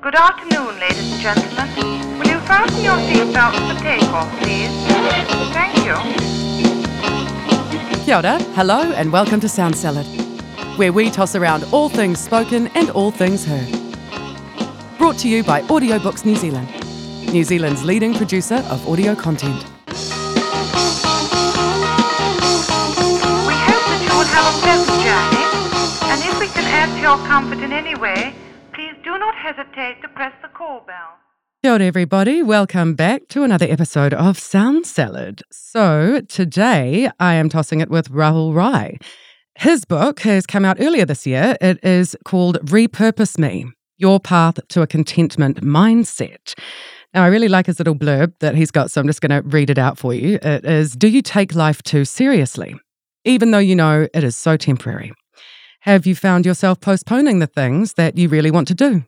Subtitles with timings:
[0.00, 2.18] Good afternoon, ladies and gentlemen.
[2.20, 4.70] Will you fasten your seatbelts for takeoff, please?
[5.52, 5.96] Thank you.
[8.04, 10.06] Kia ora, hello, and welcome to Sound Salad,
[10.78, 13.68] where we toss around all things spoken and all things heard.
[14.98, 16.68] Brought to you by Audiobooks New Zealand,
[17.32, 19.64] New Zealand's leading producer of audio content.
[19.88, 19.94] We
[23.66, 25.44] hope that you will have a pleasant journey,
[26.12, 28.32] and if we can add to your comfort in any way,
[29.18, 31.18] not hesitate to press the call bell.
[31.64, 32.40] Kia everybody.
[32.40, 35.42] Welcome back to another episode of Sound Salad.
[35.50, 38.96] So, today I am tossing it with Rahul Rai.
[39.56, 41.56] His book has come out earlier this year.
[41.60, 46.56] It is called Repurpose Me Your Path to a Contentment Mindset.
[47.12, 49.48] Now, I really like his little blurb that he's got, so I'm just going to
[49.48, 50.38] read it out for you.
[50.40, 52.76] It is Do you take life too seriously,
[53.24, 55.12] even though you know it is so temporary?
[55.82, 59.04] Have you found yourself postponing the things that you really want to do?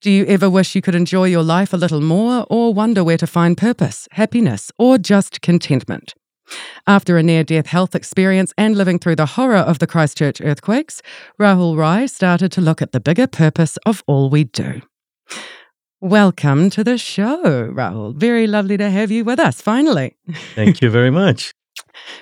[0.00, 3.16] Do you ever wish you could enjoy your life a little more or wonder where
[3.18, 6.14] to find purpose, happiness, or just contentment?
[6.84, 11.00] After a near death health experience and living through the horror of the Christchurch earthquakes,
[11.40, 14.82] Rahul Rai started to look at the bigger purpose of all we do.
[16.00, 18.16] Welcome to the show, Rahul.
[18.16, 20.16] Very lovely to have you with us, finally.
[20.56, 21.52] Thank you very much.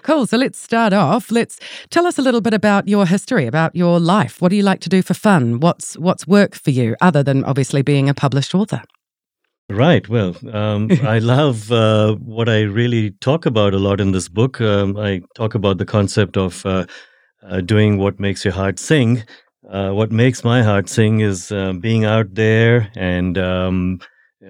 [0.03, 0.27] Cool.
[0.27, 1.31] So let's start off.
[1.31, 1.59] Let's
[1.91, 4.41] tell us a little bit about your history, about your life.
[4.41, 5.61] What do you like to do for fun?
[5.61, 8.83] What's what's work for you, other than obviously being a published author?
[9.70, 10.09] Right.
[10.09, 14.61] Well, um, I love uh, what I really talk about a lot in this book.
[14.61, 16.87] Um, I talk about the concept of uh,
[17.42, 19.25] uh, doing what makes your heart sing.
[19.69, 24.01] Uh, what makes my heart sing is uh, being out there and um,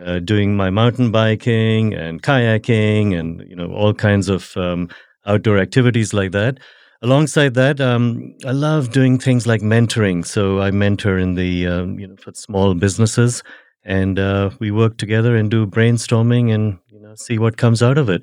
[0.04, 4.88] uh, doing my mountain biking and kayaking and you know all kinds of um,
[5.28, 6.58] outdoor activities like that.
[7.00, 10.26] Alongside that, um, I love doing things like mentoring.
[10.26, 13.44] So I mentor in the um, you know for small businesses,
[13.84, 17.98] and uh, we work together and do brainstorming and you know see what comes out
[17.98, 18.22] of it.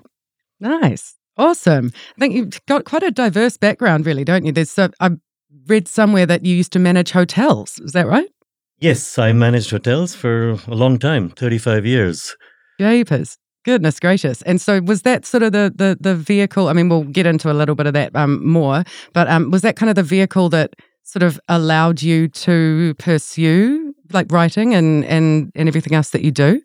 [0.59, 1.16] Nice.
[1.38, 1.92] Awesome.
[2.16, 4.52] I think you've got quite a diverse background, really, don't you?
[4.52, 5.12] There's so, I
[5.68, 7.78] read somewhere that you used to manage hotels.
[7.79, 8.29] Is that right?
[8.79, 12.35] Yes, I managed hotels for a long time, 35 years.
[12.79, 13.38] Japers.
[13.66, 14.44] Goodness gracious!
[14.44, 16.68] And so, was that sort of the the the vehicle?
[16.68, 19.64] I mean, we'll get into a little bit of that um, more, but um, was
[19.64, 25.03] that kind of the vehicle that sort of allowed you to pursue like writing and
[25.06, 26.62] and and everything else that you do?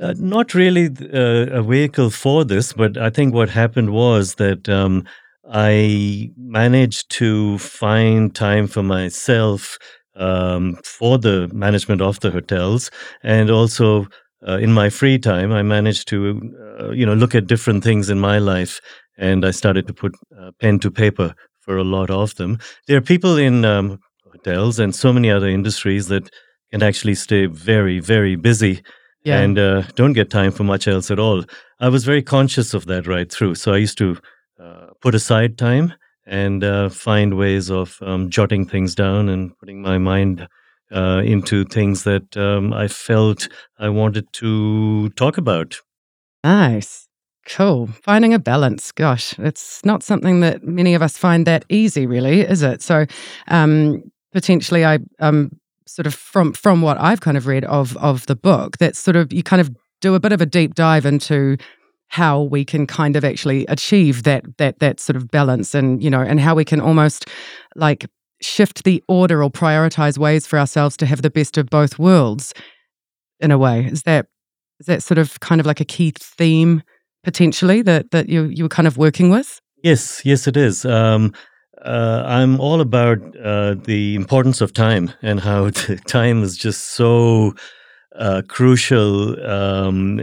[0.00, 4.68] Uh, not really uh, a vehicle for this, but I think what happened was that
[4.68, 5.04] um,
[5.50, 9.78] I managed to find time for myself
[10.14, 12.90] um, for the management of the hotels,
[13.22, 14.06] and also
[14.46, 16.40] uh, in my free time, I managed to
[16.80, 18.80] uh, you know look at different things in my life,
[19.16, 22.58] and I started to put uh, pen to paper for a lot of them.
[22.86, 23.98] There are people in um,
[24.32, 26.30] hotels and so many other industries that
[26.70, 28.82] can actually stay very, very busy
[29.24, 29.40] Yeah.
[29.42, 31.44] and uh, don't get time for much else at all.
[31.80, 33.54] I was very conscious of that right through.
[33.56, 34.16] So I used to
[34.62, 35.92] uh, put aside time
[36.26, 40.46] and uh, find ways of um, jotting things down and putting my mind
[40.92, 45.76] uh, into things that um, I felt I wanted to talk about.
[46.44, 47.08] Nice.
[47.48, 47.86] Cool.
[48.02, 48.92] Finding a balance.
[48.92, 52.82] Gosh, it's not something that many of us find that easy, really, is it?
[52.82, 53.06] So,
[53.48, 58.26] um, potentially, I um, sort of from from what I've kind of read of of
[58.26, 61.06] the book, that sort of you kind of do a bit of a deep dive
[61.06, 61.56] into
[62.08, 66.10] how we can kind of actually achieve that that that sort of balance, and you
[66.10, 67.28] know, and how we can almost
[67.76, 68.06] like
[68.40, 72.54] shift the order or prioritize ways for ourselves to have the best of both worlds.
[73.40, 74.26] In a way, is that
[74.80, 76.82] is that sort of kind of like a key theme
[77.22, 79.60] potentially that that you you were kind of working with?
[79.82, 80.84] Yes, yes, it is.
[80.84, 81.32] Um,
[81.84, 85.70] uh, I'm all about uh, the importance of time and how
[86.06, 87.54] time is just so
[88.16, 90.18] uh, crucial um,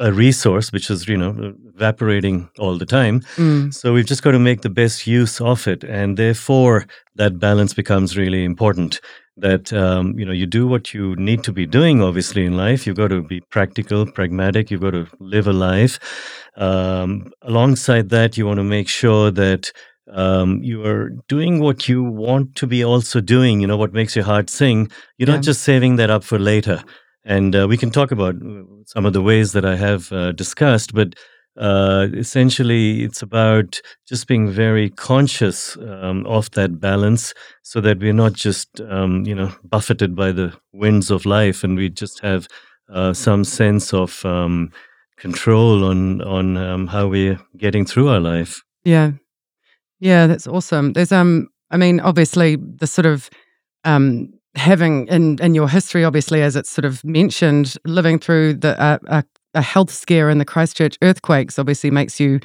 [0.00, 3.20] a resource, which is you know evaporating all the time.
[3.36, 3.72] Mm.
[3.72, 6.86] So we've just got to make the best use of it, and therefore
[7.16, 9.00] that balance becomes really important.
[9.36, 12.02] That um, you know you do what you need to be doing.
[12.02, 14.70] Obviously, in life, you've got to be practical, pragmatic.
[14.70, 15.98] You've got to live a life.
[16.56, 19.72] Um, alongside that, you want to make sure that
[20.12, 23.60] um, you are doing what you want to be also doing.
[23.62, 24.90] You know what makes your heart sing.
[25.16, 25.36] You're Yeah.
[25.36, 26.82] not just saving that up for later.
[27.24, 30.32] And uh, we can talk about uh, some of the ways that I have uh,
[30.32, 31.14] discussed, but
[31.60, 38.14] uh, essentially, it's about just being very conscious um, of that balance, so that we're
[38.14, 42.48] not just um, you know buffeted by the winds of life, and we just have
[42.92, 44.72] uh, some sense of um,
[45.16, 48.62] control on on um, how we're getting through our life.
[48.84, 49.12] Yeah.
[50.00, 50.94] Yeah, that's awesome.
[50.94, 53.28] There's um I mean, obviously the sort of
[53.84, 58.80] um having in in your history, obviously, as it's sort of mentioned, living through the
[58.80, 59.24] uh, a,
[59.54, 62.40] a health scare in the Christchurch earthquakes obviously makes you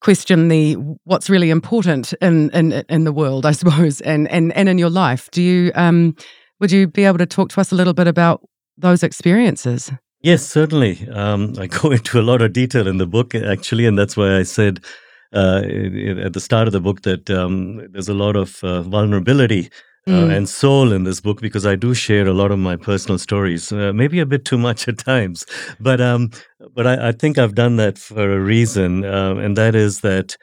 [0.00, 0.74] question the
[1.04, 4.90] what's really important in in in the world, I suppose, and and and in your
[4.90, 5.30] life.
[5.30, 6.14] Do you um
[6.60, 8.40] would you be able to talk to us a little bit about
[8.76, 9.90] those experiences?
[10.22, 11.08] Yes, certainly.
[11.08, 14.38] Um, I go into a lot of detail in the book, actually, and that's why
[14.38, 14.80] I said
[15.32, 15.62] uh,
[16.24, 19.70] at the start of the book that um, there's a lot of uh, vulnerability
[20.08, 20.36] uh, mm.
[20.36, 23.70] and soul in this book because I do share a lot of my personal stories,
[23.72, 25.46] uh, maybe a bit too much at times,
[25.78, 26.30] but um,
[26.74, 30.36] but I, I, think I've done that for a reason, uh, and that is that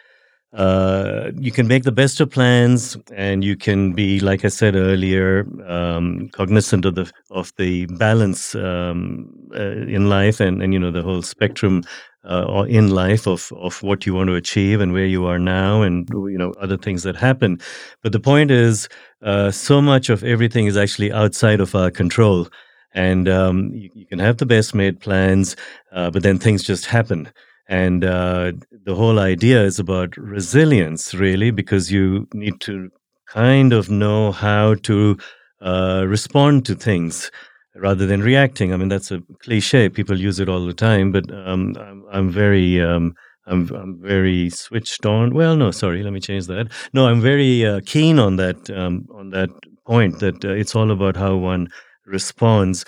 [0.54, 4.76] uh, you can make the best of plans, and you can be, like I said
[4.76, 10.80] earlier, um, cognizant of the of the balance um, uh, in life, and and you
[10.80, 11.84] know the whole spectrum
[12.24, 15.84] uh, in life of of what you want to achieve and where you are now,
[15.84, 17.60] and you know other things that happen.
[18.02, 18.90] But the point is,
[19.22, 22.48] uh, so much of everything is actually outside of our control,
[22.94, 25.56] and um, you, you, can have the best made plans,
[25.92, 27.30] uh, but then things just happen.
[27.68, 32.90] And uh, the whole idea is about resilience, really, because you need to
[33.28, 35.18] kind of know how to
[35.62, 37.30] uh, respond to things
[37.76, 38.74] rather than reacting.
[38.74, 39.90] I mean, that's a cliche.
[39.90, 42.82] People use it all the time, but um, I'm, I'm, very.
[42.82, 43.16] Um,
[43.50, 45.34] I'm, I'm very switched on.
[45.34, 46.72] Well, no, sorry, let me change that.
[46.94, 49.50] No, I'm very uh, keen on that um, on that
[49.86, 51.70] point that uh, it's all about how one
[52.06, 52.86] responds.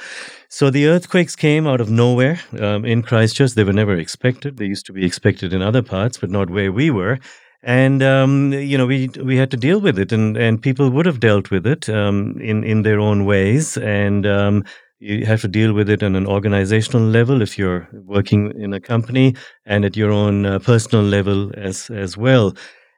[0.49, 3.51] So the earthquakes came out of nowhere um, in Christchurch.
[3.53, 4.57] They were never expected.
[4.57, 7.19] They used to be expected in other parts, but not where we were
[7.63, 11.05] and um, you know we we had to deal with it, and and people would
[11.05, 14.63] have dealt with it um, in in their own ways, and um,
[15.01, 18.79] you have to deal with it on an organizational level if you're working in a
[18.79, 22.53] company, and at your own uh, personal level as as well,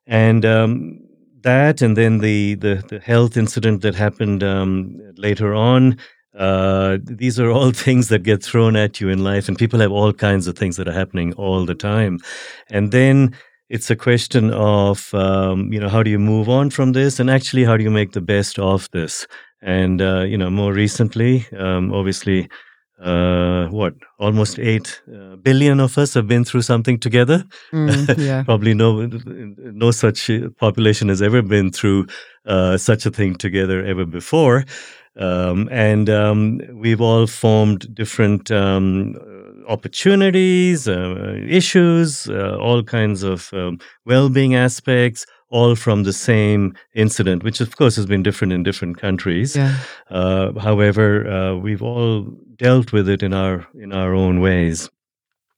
[0.05, 0.45] and.
[0.45, 0.99] Um,
[1.43, 5.97] that and then the, the, the health incident that happened um, later on
[6.37, 9.91] uh, these are all things that get thrown at you in life, and people have
[9.91, 12.19] all kinds of things that are happening all the time.
[12.69, 13.35] And then
[13.69, 17.29] it's a question of um, you know how do you move on from this and
[17.29, 19.25] actually how do you make the best of this
[19.63, 22.49] and uh, you know more recently um, obviously
[23.01, 28.43] uh, what almost 8 uh, of us have been through something together mm, yeah.
[28.45, 32.05] probably no no such population has ever been through
[32.45, 34.65] uh, such a thing together ever before
[35.15, 39.15] um, and um, we've all formed different um,
[39.67, 46.73] opportunities, uh, issues, uh, all kinds of um, well being aspects, all from the same
[46.95, 49.55] incident, which of course has been different in different countries.
[49.55, 49.77] Yeah.
[50.09, 52.23] Uh, however, uh, we've all
[52.57, 54.89] dealt with it in our in our own ways.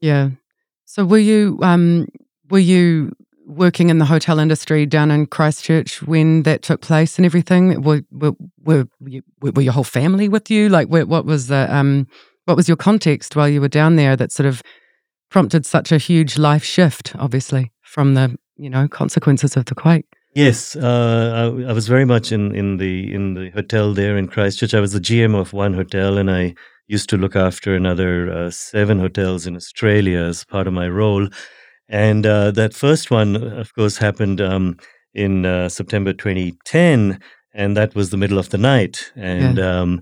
[0.01, 0.31] Yeah.
[0.85, 2.07] So were you um,
[2.49, 3.11] were you
[3.47, 7.81] working in the hotel industry down in Christchurch when that took place and everything?
[7.81, 8.33] Were were
[8.63, 8.85] were,
[9.39, 10.67] were your whole family with you?
[10.67, 12.07] Like, what was the um,
[12.45, 14.61] what was your context while you were down there that sort of
[15.29, 20.05] prompted such a huge life shift, obviously, from the you know consequences of the quake?
[20.33, 24.27] Yes, uh, I, I, was very much in, in the in the hotel there in
[24.27, 24.73] Christchurch.
[24.73, 26.55] I was the GM of one hotel, and I
[26.87, 31.29] used to look after another uh, seven hotels in Australia as part of my role.
[31.87, 34.77] And uh, that first one, of course, happened um,
[35.13, 37.19] in uh, September 2010,
[37.53, 39.11] and that was the middle of the night.
[39.15, 39.79] And yeah.
[39.79, 40.01] um,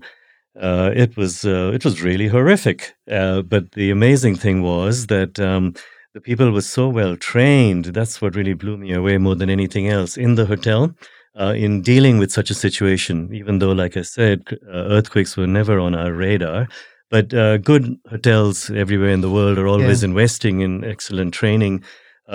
[0.60, 2.94] uh, it was uh, it was really horrific.
[3.10, 5.74] Uh, but the amazing thing was that um,
[6.14, 7.86] the people were so well trained.
[7.86, 10.94] That's what really blew me away more than anything else in the hotel.
[11.38, 15.48] Uh, in dealing with such a situation, even though, like I said, uh, earthquakes were
[15.48, 16.68] never on our radar,
[17.10, 20.10] but uh, good hotels everywhere in the world are always yeah.
[20.10, 21.82] investing in excellent training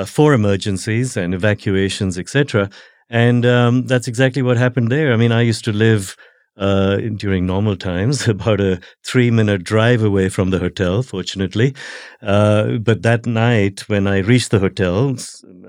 [0.05, 2.69] for emergencies and evacuations, etc.
[3.09, 5.13] And um, that's exactly what happened there.
[5.13, 6.17] I mean, I used to live
[6.59, 11.73] uh, during normal times, about a three minute drive away from the hotel, fortunately.
[12.21, 15.15] Uh, but that night, when I reached the hotel,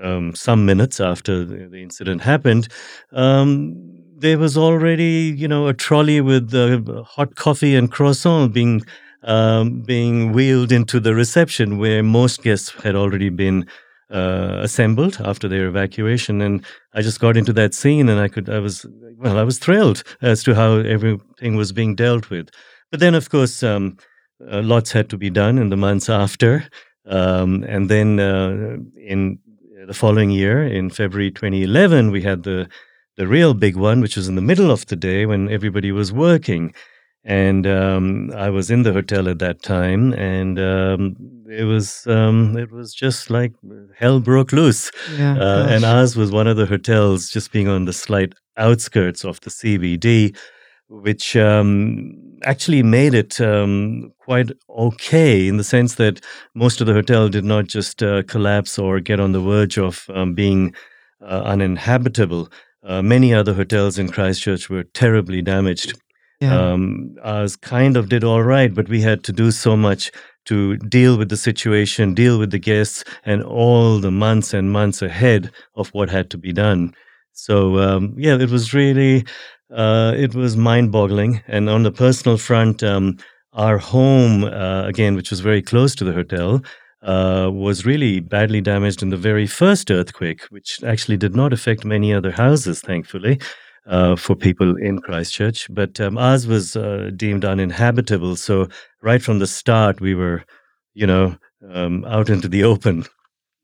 [0.01, 2.67] um, some minutes after the, incident happened,
[3.13, 3.73] um,
[4.17, 8.81] there was already, you know, a trolley with uh, hot coffee and croissant being
[9.23, 13.67] um, being wheeled into the reception, where most guests had already been
[14.11, 18.49] uh, assembled after their evacuation, and I just got into that scene, and I could,
[18.49, 18.85] I was,
[19.21, 22.49] well, I was thrilled as to how everything was being dealt with.
[22.89, 23.97] But then, of course, um,
[24.51, 26.67] uh, lots had to be done in the months after,
[27.05, 29.39] um, and then uh, in
[29.87, 32.67] the following year, in February 2011, we had the
[33.17, 36.11] the real big one, which was in the middle of the day when everybody was
[36.11, 36.73] working
[37.23, 41.15] and um, I was in the hotel at that time, and um,
[41.49, 43.53] it was um, it was just like
[43.95, 44.91] hell broke loose.
[45.17, 49.23] Yeah, uh, and ours was one of the hotels, just being on the slight outskirts
[49.23, 50.35] of the CBD,
[50.89, 52.13] which um,
[52.43, 56.21] actually made it um, quite okay in the sense that
[56.55, 60.05] most of the hotel did not just uh, collapse or get on the verge of
[60.13, 60.73] um, being
[61.21, 62.49] uh, uninhabitable.
[62.83, 65.93] Uh, many other hotels in Christchurch were terribly damaged.
[66.41, 66.71] Yeah.
[66.71, 70.11] Um, ours kind of did all right, but we had to do so much
[70.45, 75.03] to deal with the situation, deal with the guests, and all the months and months
[75.03, 76.93] ahead of what had to be done.
[77.33, 79.23] So um, yeah, it was really
[79.71, 81.43] uh, it was mind-boggling.
[81.47, 83.17] And on the personal front, um,
[83.53, 86.61] our home uh, again, which was very close to the hotel,
[87.03, 91.85] uh, was really badly damaged in the very first earthquake, which actually did not affect
[91.85, 93.39] many other houses, thankfully.
[93.87, 98.35] Uh, for people in Christchurch, but um, ours was uh, deemed uninhabitable.
[98.35, 98.67] So
[99.01, 100.43] right from the start, we were,
[100.93, 101.35] you know,
[101.67, 103.05] um, out into the open.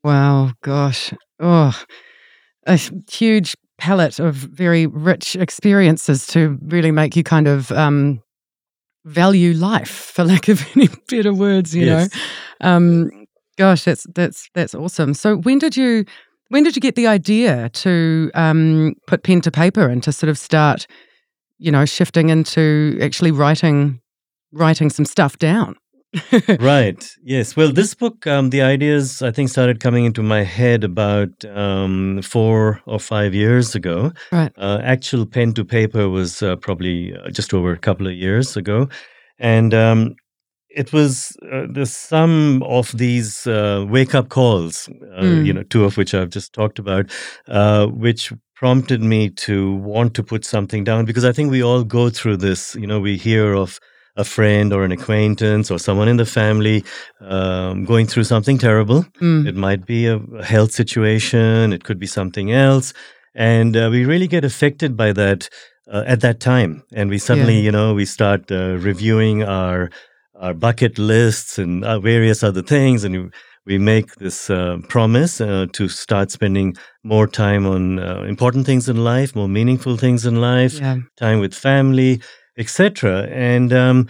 [0.04, 1.14] Wow, gosh.
[1.40, 1.80] Oh,
[2.66, 2.80] a
[3.12, 8.20] huge palette of very rich experiences to really make you kind of um,
[9.06, 12.10] value life, for lack of any better words, you Yes.
[12.12, 12.68] know.
[12.70, 13.12] Um,
[13.58, 15.14] gosh, that's that's that's awesome.
[15.14, 16.06] So when did you
[16.50, 20.30] when did you get the idea to um, put pen to paper and to sort
[20.30, 20.88] of start,
[21.58, 24.00] you know, shifting into actually writing
[24.52, 25.76] writing some stuff down?
[26.60, 27.10] right.
[27.24, 27.56] Yes.
[27.56, 32.22] Well, this book, um, the ideas I think started coming into my head about um,
[32.22, 34.14] four or five years ago.
[34.32, 34.52] Right.
[34.58, 38.56] Uh, actual pen to paper was uh, probably uh, just over a couple of years
[38.56, 38.88] ago,
[39.38, 40.16] and um,
[40.82, 44.88] it was uh, the sum of these uh, wake up calls.
[44.90, 45.46] Uh, Mm.
[45.48, 47.06] You know, two of which I've just talked about,
[47.48, 48.32] uh, which
[48.62, 49.56] prompted me to
[49.94, 52.76] want to put something down because I think we all go through this.
[52.76, 53.80] You know, we hear of
[54.16, 56.84] a friend or an acquaintance or someone in the family
[57.22, 59.04] um, going through something terrible.
[59.22, 59.48] Mm.
[59.48, 62.94] It might be a, a health situation, it could be something else.
[63.36, 65.50] And uh, we really get affected by that
[65.94, 66.84] uh, at that time.
[66.98, 67.66] And we suddenly, Yeah.
[67.66, 69.90] you know, we start uh, reviewing our
[70.40, 73.04] our bucket lists and uh, various other things.
[73.04, 73.30] And we-
[73.66, 78.88] we make this uh, promise uh, to start spending more time on uh, important things
[78.88, 81.00] in life, more meaningful things in life, Yeah.
[81.18, 82.22] time with family,
[82.58, 83.28] etc.
[83.30, 84.08] And um,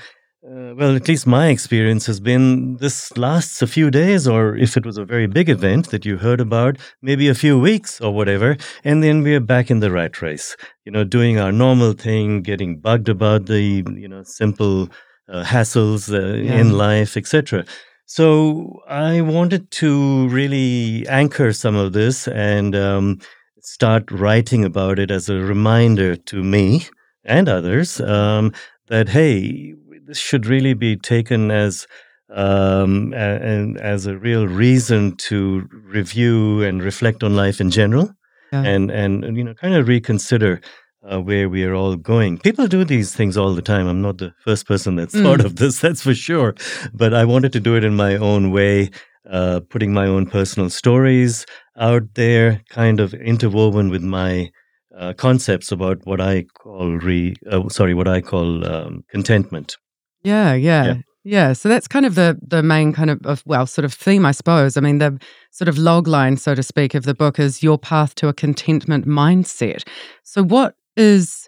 [0.47, 4.77] uh, well, at least my experience has been this lasts a few days, or if
[4.77, 8.13] it was a very big event that you heard about, maybe a few weeks or
[8.13, 10.55] whatever, and then we're back in the rat race.
[10.85, 14.89] You know, doing our normal thing, getting bugged about the you know simple
[15.29, 16.59] uh, hassles uh, Yeah.
[16.59, 17.65] in life, etc.
[18.05, 23.19] So I wanted to really anchor some of this and um,
[23.61, 26.85] start writing about it as a reminder to me
[27.25, 28.53] and others um,
[28.87, 29.73] that hey,
[30.05, 31.85] this should really be taken as
[32.29, 38.09] um, a- and as a real reason to review and reflect on life in general,
[38.53, 38.63] Yeah.
[38.63, 40.61] and and you know kind of reconsider.
[41.03, 42.37] Uh, where we are all going.
[42.39, 43.87] People do these things all the time.
[43.87, 45.45] I'm not the first person that's thought Mm.
[45.45, 46.55] of this, that's for sure.
[46.91, 48.89] But I wanted to do it in my own way,
[49.29, 51.45] uh, putting my own personal stories
[51.77, 54.49] out there, kind of interwoven with my
[54.97, 59.77] uh, concepts about what I call re, uh, sorry, what I call um, contentment.
[60.23, 60.95] Yeah, yeah, Yeah.
[61.23, 61.53] yeah.
[61.53, 64.31] So that's kind of the the main kind of, of well, sort of theme, I
[64.33, 64.75] suppose.
[64.75, 65.19] I mean, the
[65.51, 68.33] sort of log line, so to speak, of the book is your path to a
[68.33, 69.87] contentment mindset.
[70.23, 71.47] So, what is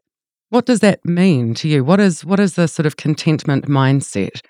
[0.49, 1.83] what does that mean to you?
[1.83, 4.41] What is what is the sort of contentment mindset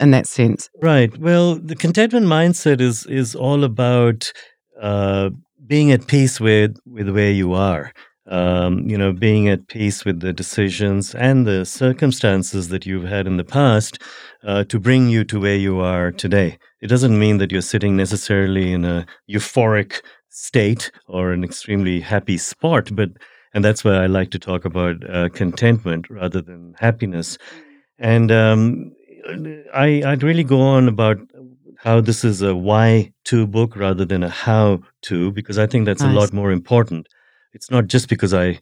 [0.00, 0.68] in that sense?
[0.82, 1.16] Right.
[1.18, 4.32] Well, the contentment mindset is is all about
[4.80, 5.30] uh,
[5.66, 7.92] being at peace with with where you are.
[8.26, 13.26] Um, you know, being at peace with the decisions and the circumstances that you've had
[13.26, 14.00] in the past
[14.42, 16.56] uh, to bring you to where you are today.
[16.80, 22.38] It doesn't mean that you're sitting necessarily in a euphoric state or an extremely happy
[22.38, 23.10] spot, but
[23.54, 27.38] and that's why I like to talk about uh, contentment rather than happiness.
[27.98, 28.92] And um,
[29.72, 31.18] I, I'd really go on about
[31.78, 35.86] how this is a why to book rather than a how to, because I think
[35.86, 37.08] that's a lot more important.
[37.52, 38.58] It's not just because I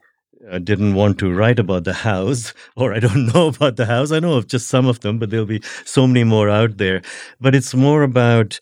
[0.50, 4.12] uh, didn't want to write about the house or I don't know about the house.
[4.12, 7.00] I know of just some of them, but there'll be so many more out there.
[7.40, 8.60] But it's more about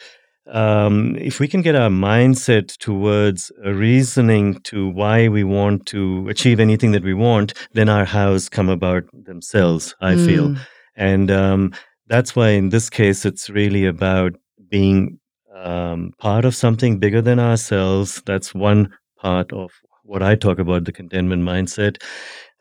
[0.51, 6.29] um, if we can get our mindset towards a reasoning to why we want to
[6.29, 10.51] achieve anything that we want, then our hows come about themselves, I feel.
[10.51, 10.59] Mm,
[10.97, 11.73] And um,
[12.09, 14.35] that's why in this case, it's really about
[14.69, 15.19] being
[15.55, 18.23] um, part of something bigger than ourselves.
[18.27, 19.71] That's one part of
[20.05, 22.03] what I talk about the contentment mindset.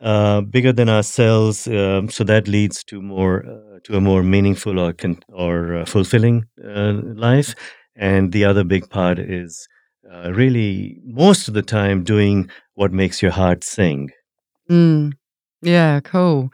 [0.02, 4.80] Uh, bigger than ourselves, um, so that leads to more uh, to a more meaningful
[4.80, 7.54] or con- or uh, fulfilling uh, life.
[8.00, 9.68] And the other big part is
[10.12, 14.10] uh, really most of the time doing what makes your heart sing.
[14.70, 15.12] mm.
[15.62, 16.52] Yeah, cool.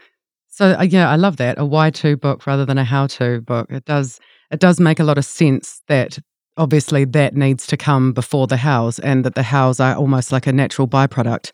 [0.48, 3.42] So uh, yeah, I love that a why to book rather than a how to
[3.42, 3.70] book.
[3.70, 4.20] It does
[4.52, 6.18] it does make a lot of sense that
[6.58, 10.48] obviously that needs to come before the hows, and that the hows are almost like
[10.48, 11.52] a natural byproduct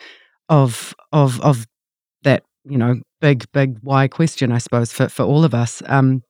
[0.49, 1.67] of of of
[2.23, 5.81] that you know big big why question, I suppose for for all of us.
[5.87, 6.23] Um,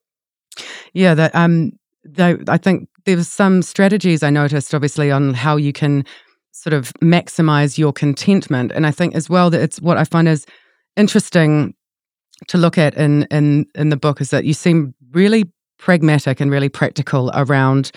[0.93, 5.57] yeah, that um, they, I think there was some strategies I noticed, obviously, on how
[5.57, 6.05] you can
[6.51, 10.27] sort of maximize your contentment, and I think as well that it's what I find
[10.27, 10.45] is
[10.95, 11.73] interesting
[12.47, 16.51] to look at in in in the book is that you seem really pragmatic and
[16.51, 17.91] really practical around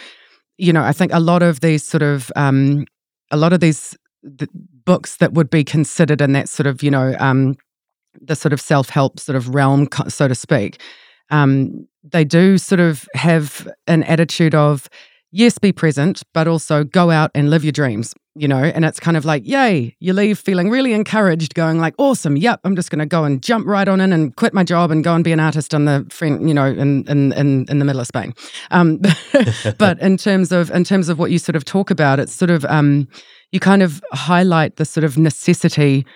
[0.58, 2.84] you know i think a lot of these sort of um
[3.30, 4.49] a lot of these the
[4.84, 7.54] books that would be considered in that sort of you know um
[8.20, 10.80] the sort of self-help sort of realm so to speak
[11.31, 14.88] um they do sort of have an attitude of
[15.35, 18.62] yes, be present, but also go out and live your dreams, you know?
[18.62, 22.61] And it's kind of like, yay, you leave feeling really encouraged, going like, awesome, yep,
[22.62, 25.02] I'm just going to go and jump right on in and quit my job and
[25.02, 26.07] go and be an artist on the
[26.40, 28.33] you know, in, in, in, in the middle of Spain.
[28.71, 29.00] Um,
[29.78, 32.52] but in terms of, in terms of what you sort of talk about, it's sort
[32.52, 33.09] of, um,
[33.50, 36.07] you kind of highlight the sort of necessity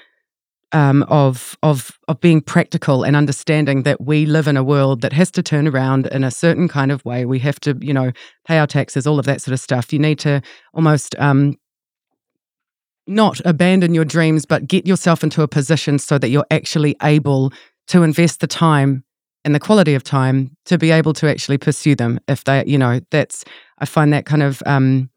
[0.73, 5.13] um, of of of being practical and understanding that we live in a world that
[5.13, 7.25] has to turn around in a certain kind of way.
[7.25, 8.13] We have to, you know,
[8.47, 9.93] pay our taxes, all of that sort of stuff.
[9.93, 10.43] You need to
[10.75, 11.57] almost um,
[13.07, 17.53] not abandon your dreams, but get yourself into a position so that you're actually able
[17.89, 19.05] to invest the time
[19.45, 22.21] and the quality of time to be able to actually pursue them.
[22.29, 23.45] If they, you know, that's
[23.79, 25.09] I find that kind of um,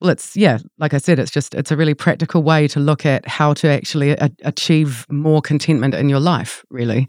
[0.00, 3.06] well, it's, yeah, like I said, it's just, it's a really practical way to look
[3.06, 7.08] at how to actually a- achieve more contentment in your life, really.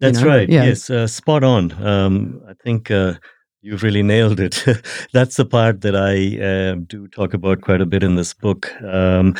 [0.00, 0.32] That's you know?
[0.32, 0.48] right.
[0.48, 0.64] Yeah.
[0.64, 1.72] Yes, uh, spot on.
[1.84, 3.14] Um, I think uh,
[3.62, 4.64] you've really nailed it.
[5.12, 8.72] That's the part that I uh, do talk about quite a bit in this book.
[8.82, 9.34] Um,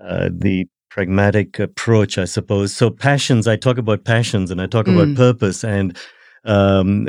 [0.00, 2.74] uh, the pragmatic approach, I suppose.
[2.74, 4.94] So, passions, I talk about passions and I talk mm.
[4.94, 5.64] about purpose.
[5.64, 5.96] And
[6.44, 7.08] um,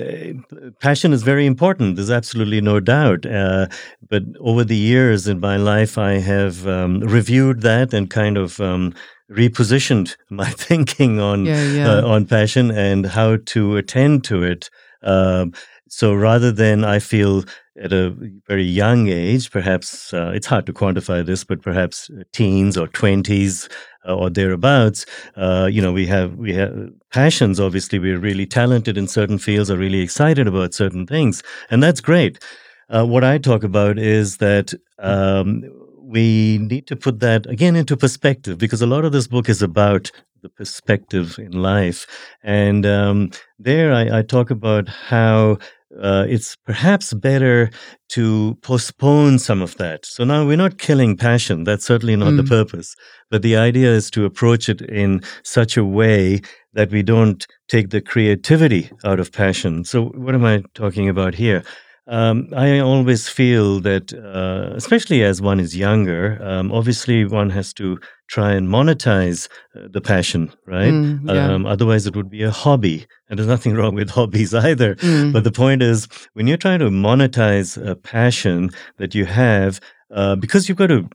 [0.79, 1.95] passion is very important.
[1.95, 3.25] There's absolutely no doubt.
[3.25, 3.67] Uh,
[4.07, 8.59] but over the years in my life, I have um, reviewed that and kind of
[8.61, 8.93] um,
[9.31, 11.91] repositioned my thinking on yeah, yeah.
[11.91, 14.69] Uh, on passion and how to attend to it.
[15.03, 15.53] Um,
[15.89, 17.43] so rather than I feel
[17.81, 18.15] at a
[18.47, 23.67] very young age, perhaps uh, it's hard to quantify this, but perhaps teens or twenties
[24.07, 27.59] uh, or thereabouts, uh, you know, we have we have passions.
[27.59, 32.01] Obviously, we're really talented in certain fields, or really excited about certain things, and that's
[32.01, 32.43] great.
[32.89, 35.63] Uh, what I talk about is that um,
[36.01, 39.61] we need to put that again into perspective because a lot of this book is
[39.61, 40.11] about
[40.43, 42.05] the perspective in life,
[42.43, 45.57] and um, there I, I talk about how
[46.01, 47.69] uh, it's perhaps better
[48.09, 50.05] to postpone some of that.
[50.05, 51.63] So now we're not killing passion.
[51.63, 52.37] That's certainly not mm.
[52.37, 52.95] the purpose.
[53.31, 56.41] But the idea is to approach it in such a way
[56.73, 59.83] that we don't take the creativity out of passion.
[59.85, 61.63] So, what am I talking about here?
[62.07, 67.73] Um, I always feel that, uh, especially as one is younger, um, obviously one has
[67.73, 70.93] to try and monetize uh, the passion, right?
[70.93, 71.53] Mm, yeah.
[71.53, 73.07] um, otherwise, it would be a hobby.
[73.27, 74.95] And there's nothing wrong with hobbies either.
[74.95, 75.33] Mm.
[75.33, 79.79] But the point is, when you're trying to monetize a passion that you have,
[80.11, 81.09] uh, because you've got to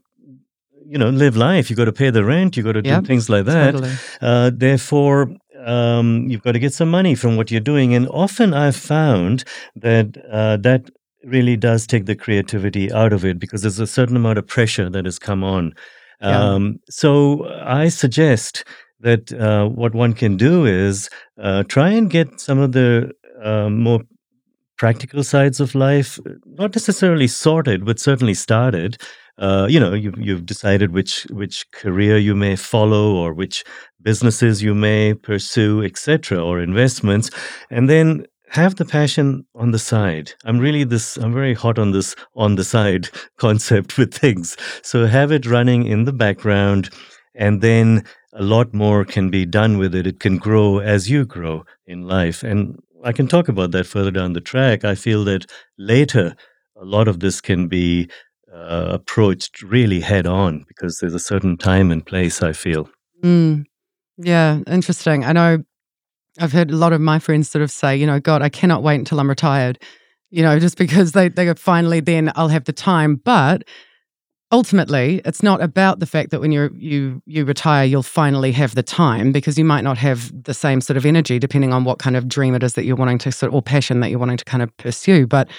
[0.91, 3.07] you know live life you got to pay the rent you got to yep, do
[3.07, 3.93] things like that totally.
[4.19, 5.33] uh, therefore
[5.65, 7.93] um, you've got to get some money from what you're doing.
[7.93, 9.43] And often I've found
[9.75, 10.89] that uh, that
[11.23, 14.89] really does take the creativity out of it because there's a certain amount of pressure
[14.89, 15.73] that has come on.
[16.21, 16.53] Yeah.
[16.53, 18.63] Um, so I suggest
[18.99, 23.11] that uh, what one can do is uh, try and get some of the
[23.43, 24.01] uh, more
[24.77, 28.97] practical sides of life, not necessarily sorted, but certainly started.
[29.37, 33.63] Uh, you know, you've, you've decided which which career you may follow or which
[34.01, 37.29] businesses you may pursue, etc., or investments,
[37.69, 40.33] and then have the passion on the side.
[40.43, 44.57] I'm really this, I'm very hot on this on the side concept with things.
[44.83, 46.89] So have it running in the background,
[47.33, 50.07] and then a lot more can be done with it.
[50.07, 52.43] It can grow as you grow in life.
[52.43, 54.85] And I can talk about that further down the track.
[54.85, 55.45] I feel that
[55.77, 56.35] later,
[56.75, 58.09] a lot of this can be
[58.53, 62.89] uh, approached really head on because there's a certain time and place, I feel.
[63.23, 63.65] Mm.
[64.17, 65.23] Yeah, interesting.
[65.25, 65.63] I know
[66.39, 68.83] I've heard a lot of my friends sort of say, you know, God, I cannot
[68.83, 69.79] wait until I'm retired,
[70.29, 73.15] you know, just because they, they finally then I'll have the time.
[73.15, 73.63] But
[74.51, 78.75] ultimately, it's not about the fact that when you you you retire, you'll finally have
[78.75, 81.99] the time because you might not have the same sort of energy depending on what
[81.99, 84.19] kind of dream it is that you're wanting to sort of, or passion that you're
[84.19, 85.27] wanting to kind of pursue.
[85.27, 85.49] But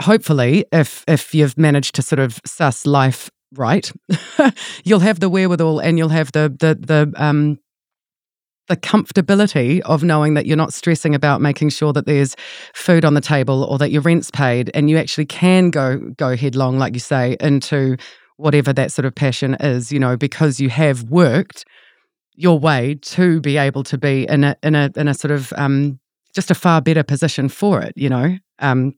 [0.00, 3.90] hopefully, if if you've managed to sort of suss life right,
[4.84, 7.58] you'll have the wherewithal and you'll have the the the um
[8.68, 12.36] the comfortability of knowing that you're not stressing about making sure that there's
[12.74, 16.36] food on the table or that your rent's paid and you actually can go go
[16.36, 17.96] headlong like you say into
[18.36, 21.64] whatever that sort of passion is you know because you have worked
[22.34, 25.52] your way to be able to be in a in a in a sort of
[25.56, 25.98] um
[26.34, 28.36] just a far better position for it you know?
[28.60, 28.94] Um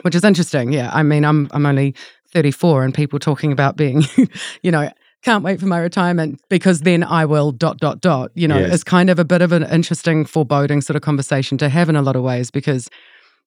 [0.00, 0.90] which is interesting yeah.
[0.92, 1.94] I mean i'm i'm only
[2.32, 4.02] 34 and people talking about being
[4.62, 4.90] you know
[5.22, 8.32] can't wait for my retirement because then I will dot dot dot.
[8.34, 8.74] You know, Yes.
[8.74, 11.94] it's kind of a bit of an interesting, foreboding sort of conversation to have in
[11.94, 12.90] a lot of ways because,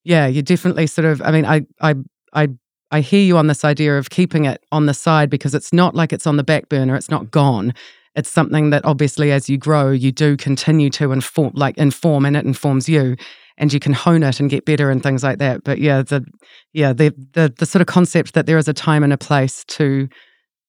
[0.05, 1.21] yeah, you definitely sort of.
[1.21, 1.95] I mean, I I
[2.31, 2.47] I
[2.91, 5.95] I hear you on this idea of keeping it on the side because it's not
[5.95, 6.95] like it's on the back burner.
[6.95, 7.73] It's not gone.
[8.15, 12.37] It's something that obviously, as you grow, you do continue to inform, like inform, and
[12.37, 13.17] it informs you,
[13.57, 15.63] and you can hone it and get better and things like that.
[15.63, 16.25] But yeah, the
[16.73, 19.63] yeah the the the sort of concept that there is a time and a place
[19.65, 20.07] to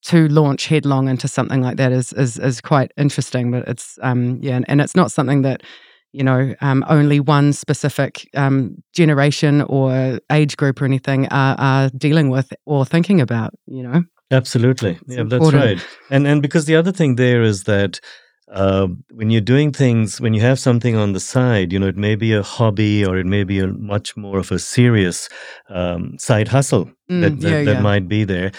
[0.04, 3.50] to launch headlong into something like that is is is quite interesting.
[3.50, 5.62] But it's um yeah, and, and it's not something that
[6.12, 11.90] you know um, only one specific um, generation or age group or anything are, are
[11.90, 13.52] dealing with or thinking about.
[13.66, 14.98] You know, Absolutely.
[15.06, 15.84] It's yeah, that's right.
[16.10, 18.00] And and because the other thing there is that
[18.48, 21.96] uh, when you're doing things, when you have something on the side, you know, it
[21.96, 25.28] may be a hobby or it may be a much more of a serious
[25.68, 27.80] um, side hustle Mm, that, that, yeah, that yeah.
[27.80, 28.50] might be there.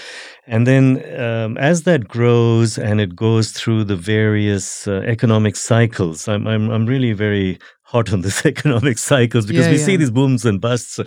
[0.45, 6.29] And then um, as that grows and it goes through the various uh, economic cycles,
[6.29, 7.59] I'm, I'm, I'm really very
[7.93, 11.05] hot on this economic cycles because Yeah, we see these booms and busts uh,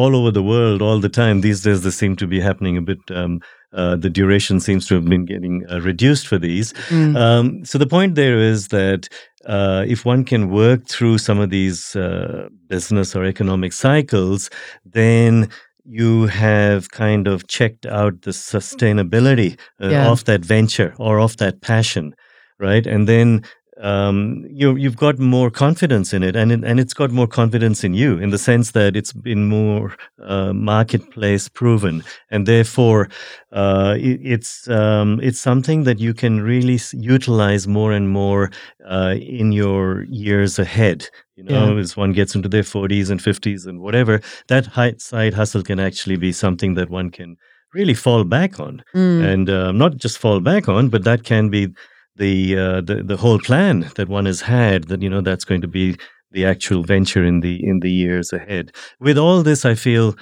[0.00, 1.40] all over the world all the time.
[1.40, 2.98] These days, they seem to be happening a bit.
[3.10, 3.40] Um,
[3.74, 6.74] uh, the duration seems to have been getting uh, reduced for these.
[6.90, 9.08] Mm, Um, so the point there is that
[9.54, 14.50] uh, if one can work through some of these uh, business or economic cycles,
[14.84, 15.48] then
[15.84, 20.10] you have kind of checked out the sustainability uh, Yeah.
[20.12, 22.14] of that venture or of that passion,
[22.58, 22.86] right?
[22.86, 23.42] And then
[23.82, 27.82] um, you you've got more confidence in it, and it, and it's got more confidence
[27.82, 33.08] in you in the sense that it's been more uh, marketplace proven, and therefore
[33.50, 38.50] uh, it, it's um, it's something that you can really s- utilize more and more
[38.88, 41.08] uh, in your years ahead.
[41.34, 45.34] You know, as one gets into their forties and fifties and whatever, that high side
[45.34, 47.36] hustle can actually be something that one can
[47.74, 51.48] really fall back on, mm, and um, not just fall back on, but that can
[51.48, 51.68] be
[52.16, 54.84] the uh, the the whole plan that one has had.
[54.84, 55.96] That you know, that's going to be
[56.30, 58.72] the actual venture in the in the years ahead.
[59.00, 60.16] With all this, I feel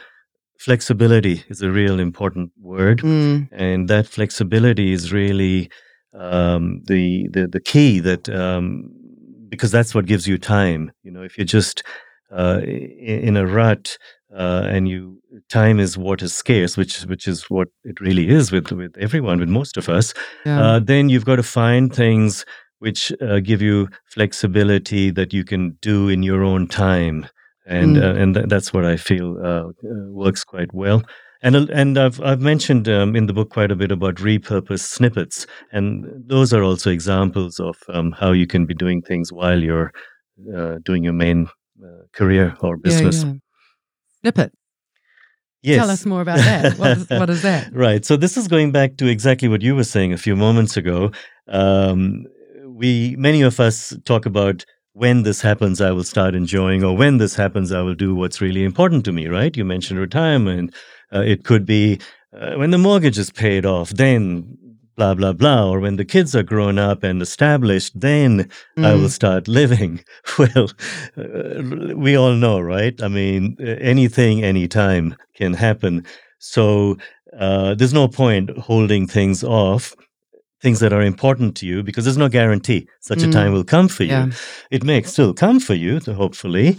[0.59, 5.71] flexibility is a real important word mm, and that flexibility is really
[6.13, 8.91] um, the, the the key that um,
[9.49, 10.93] because that's what gives you time.
[11.03, 11.83] You know, if you're just
[12.31, 13.97] uh, in a rut
[14.37, 18.53] uh, and you time is what is scarce, which which is what it really is
[18.53, 20.15] with with everyone, with most of us.
[20.47, 20.61] yeah.
[20.61, 22.45] Uh, then you've got to find things
[22.79, 27.27] which uh, give you flexibility that you can do in your own time,
[27.67, 28.03] and Mm.
[28.03, 31.03] uh, and th- that's what I feel uh, uh, works quite well.
[31.43, 35.47] And and I've I've mentioned um, in the book quite a bit about repurposed snippets,
[35.73, 39.91] and those are also examples of um, how you can be doing things while you're
[40.57, 41.49] uh, doing your main
[42.13, 43.23] career or business.
[43.23, 43.39] Yeah, yeah.
[44.21, 44.53] Snippet.
[45.63, 45.79] Yes.
[45.79, 46.79] Tell us more about that.
[46.79, 47.75] What is, what is that?
[47.75, 48.05] Right.
[48.05, 51.11] So this is going back to exactly what you were saying a few moments ago.
[51.49, 52.25] Um,
[52.65, 57.19] we many of us talk about when this happens, I will start enjoying, or when
[57.19, 59.27] this happens, I will do what's really important to me.
[59.29, 59.55] Right?
[59.57, 60.75] You mentioned retirement.
[61.13, 62.01] Uh, it could be
[62.33, 63.91] uh, when the mortgage is paid off.
[63.91, 64.57] Then
[64.97, 65.69] blah blah blah.
[65.71, 68.49] Or when the kids are grown up and established, then
[68.79, 70.05] I will Mm, start living.
[70.39, 70.69] Well,
[71.17, 73.01] uh, we all know, right?
[73.03, 76.05] I mean, anything, anytime can happen.
[76.39, 76.97] So
[77.39, 79.95] uh, there's no point holding things off,
[80.63, 83.33] things that are important to you, because there's no guarantee such a Mm.
[83.33, 84.11] time will come for you.
[84.11, 84.31] yeah.
[84.71, 86.77] It may still come for you, hopefully.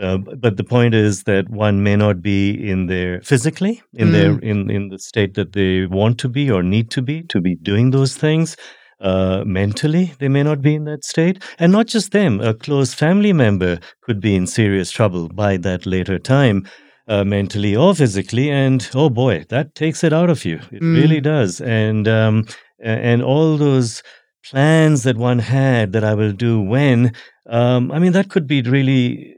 [0.00, 4.38] Uh, but the point is that one may not be in there physically in their
[4.38, 7.56] in in the state that they want to be or need to be to be
[7.56, 8.56] doing those things.
[9.00, 11.42] Uh, mentally they may not be in that state.
[11.58, 15.86] And not just them a close family member could be in serious trouble by that
[15.86, 16.68] later time
[17.08, 18.50] uh, mentally or physically.
[18.50, 20.60] And oh boy that takes it out of you.
[20.70, 20.94] It Mm.
[20.94, 21.60] really does.
[21.60, 22.46] And um,
[22.80, 24.02] and all those
[24.50, 27.12] plans that one had that i will do when
[27.48, 29.34] um, i mean that could be really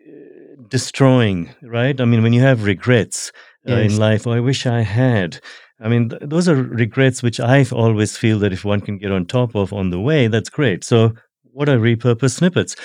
[0.70, 3.32] destroying right i mean when you have regrets
[3.68, 3.92] uh, Yes.
[3.92, 5.40] in life oh i wish i had
[5.78, 9.12] I mean, th- those are regrets which I always feel that if one can get
[9.12, 10.84] on top of on the way, that's great.
[10.84, 11.12] So,
[11.52, 12.76] what are repurposed snippets?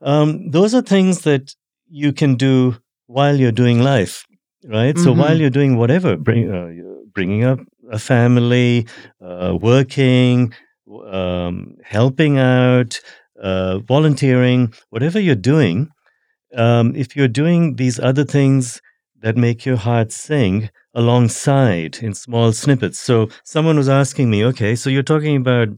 [0.00, 1.56] Um, those are things that
[1.88, 2.76] you can do
[3.08, 4.24] while you're doing life,
[4.68, 4.96] right?
[4.96, 5.18] So, Mhm.
[5.18, 6.68] while you're doing whatever, bring, uh,
[7.12, 7.58] bringing up
[7.90, 8.86] a family,
[9.20, 10.52] uh, working,
[11.10, 13.00] um, helping out,
[13.42, 15.88] uh, volunteering, whatever you're doing,
[16.54, 18.80] um, if you're doing these other things
[19.20, 22.98] that make your heart sing alongside in small snippets.
[22.98, 25.68] So someone was asking me, okay, so you're talking about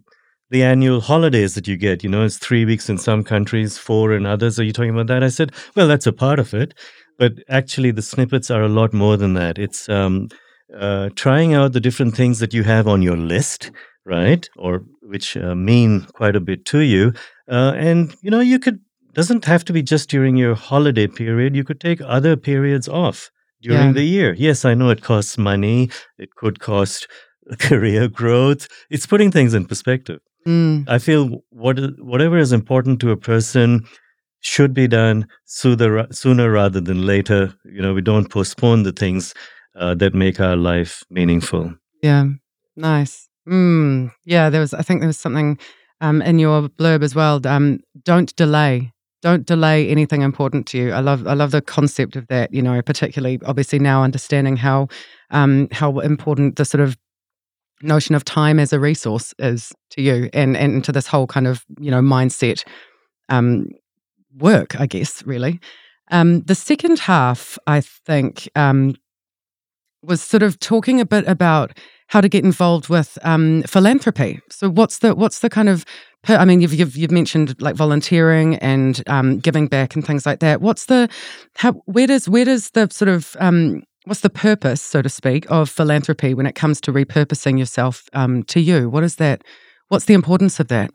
[0.50, 2.02] the annual holidays that you get.
[2.02, 4.58] You know, it's three weeks in some countries, four in others.
[4.58, 5.22] Are you talking about that?
[5.22, 6.74] I said, well, that's a part of it.
[7.18, 9.58] But actually, the snippets are a lot more than that.
[9.58, 10.28] It's um,
[10.76, 13.70] uh, trying out the different things that you have on your list,
[14.04, 14.48] right?
[14.56, 17.12] Or which uh, mean quite a bit to you.
[17.48, 18.80] Uh, and, you know, you could,
[19.14, 21.56] doesn't have to be just during your holiday period.
[21.56, 23.30] You could take other periods off
[23.62, 23.92] during Yeah.
[23.92, 24.34] the year.
[24.38, 25.90] Yes, I know it costs money.
[26.18, 27.06] It could cost
[27.58, 28.68] career growth.
[28.90, 30.20] It's putting things in perspective.
[30.46, 33.84] Mm, I feel what whatever is important to a person
[34.40, 37.52] should be done sooner sooner rather than later.
[37.64, 39.34] You know, we don't postpone the things
[39.76, 41.74] uh, that make our life meaningful.
[42.02, 42.24] yeah.
[42.76, 43.28] Nice.
[43.46, 44.48] Mm, yeah.
[44.48, 44.72] There was.
[44.72, 45.58] I think there was something
[46.00, 47.40] um, in your blurb as well.
[47.46, 48.92] Um, don't delay.
[49.22, 50.92] Don't delay anything important to you.
[50.92, 51.26] I love.
[51.26, 52.54] I love the concept of that.
[52.54, 54.88] You know, particularly obviously now understanding how
[55.30, 56.96] um, how important the sort of
[57.82, 61.46] notion of time as a resource is to you and and to this whole kind
[61.46, 62.64] of you know mindset
[63.28, 63.66] um
[64.38, 65.58] work i guess really
[66.10, 68.94] um the second half i think um
[70.02, 71.76] was sort of talking a bit about
[72.08, 75.84] how to get involved with um philanthropy so what's the what's the kind of
[76.28, 80.40] I mean, you've, you've you've mentioned like volunteering and um, giving back and things like
[80.40, 80.60] that.
[80.60, 81.08] What's the
[81.56, 81.72] how?
[81.86, 85.70] Where does where does the sort of um, what's the purpose, so to speak, of
[85.70, 88.90] philanthropy when it comes to repurposing yourself um, to you?
[88.90, 89.42] What is that?
[89.88, 90.90] What's the importance of that?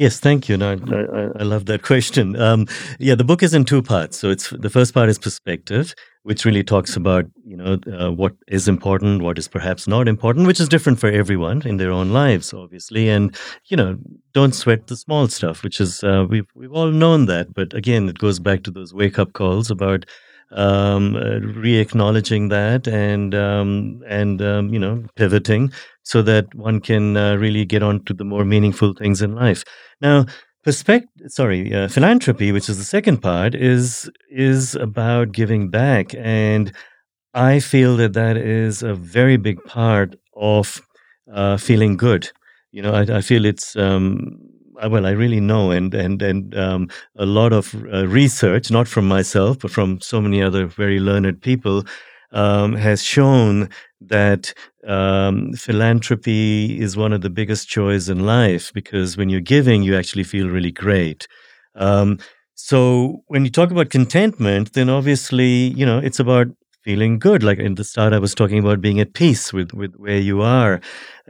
[0.00, 0.56] Yes, thank you.
[0.56, 2.34] No, I, I, love that question.
[2.34, 2.66] Um,
[2.98, 4.18] yeah, the book is in two parts.
[4.18, 8.32] So it's the first part is perspective, which really talks about you know uh, what
[8.48, 12.10] is important, what is perhaps not important, which is different for everyone in their own
[12.10, 13.08] lives, obviously.
[13.08, 13.96] And you know,
[14.32, 17.54] don't sweat the small stuff, which is uh, we've we've all known that.
[17.54, 20.06] But again, it goes back to those wake up calls about
[20.54, 27.16] um, uh, re-acknowledging that and um, and um, you know pivoting so that one can
[27.16, 29.64] uh, really get on to the more meaningful things in life.
[30.00, 30.26] Now,
[30.62, 36.72] perspective, sorry, uh, philanthropy, which is the second part, is is about giving back, and
[37.34, 40.80] I feel that that is a very big part of
[41.32, 42.30] uh, feeling good.
[42.72, 43.76] You know, I, I feel it's.
[43.76, 44.38] Um,
[44.88, 49.06] well, I really know, and and and um, a lot of uh, research, not from
[49.06, 51.84] myself, but from so many other very learned people,
[52.32, 53.68] um, has shown
[54.00, 54.52] that
[54.86, 59.96] um, philanthropy is one of the biggest joys in life because when you're giving, you
[59.96, 61.26] actually feel really great.
[61.74, 62.18] Um,
[62.54, 66.48] so when you talk about contentment, then obviously, you know, it's about
[66.82, 67.42] feeling good.
[67.42, 70.42] Like in the start, I was talking about being at peace with with where you
[70.42, 70.80] are.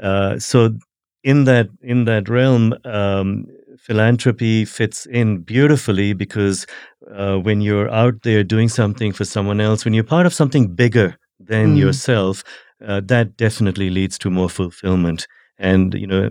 [0.03, 0.77] Uh, so
[1.25, 3.47] in that in that realm, um,
[3.79, 6.67] philanthropy fits in beautifully because
[7.13, 10.75] uh, when you're out there doing something for someone else, when you're part of something
[10.75, 11.79] bigger than Mm.
[11.81, 12.45] yourself,
[12.87, 15.27] uh, that definitely leads to more fulfillment
[15.59, 16.31] and you know uh,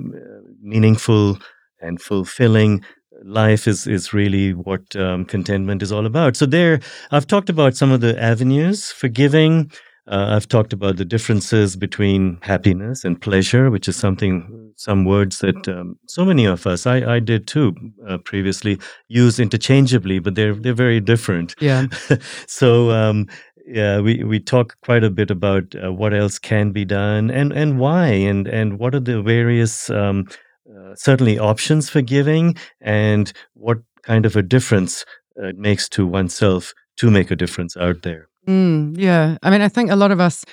[0.62, 1.38] meaningful
[1.82, 2.84] and fulfilling
[3.24, 6.36] life is is really what um, contentment is all about.
[6.36, 6.80] So there,
[7.12, 9.72] I've talked about some of the avenues for giving.
[10.06, 15.40] Uh, I've talked about the differences between happiness and pleasure, which is something, some words
[15.40, 17.74] that um, so many of us, I, I did too
[18.06, 21.56] uh, previously, use interchangeably, but they're they're very different.
[21.62, 21.88] Yeah.
[22.48, 23.28] so um,
[23.66, 27.54] yeah, we, we talk quite a bit about uh, what else can be done and,
[27.54, 30.28] and why and, and what are the various um,
[30.70, 35.06] uh, certainly options for giving and what kind of a difference
[35.42, 38.28] uh, it makes to oneself to make a difference out there.
[38.48, 39.38] Mm, yeah.
[39.44, 40.46] I mean, I think a lot of us,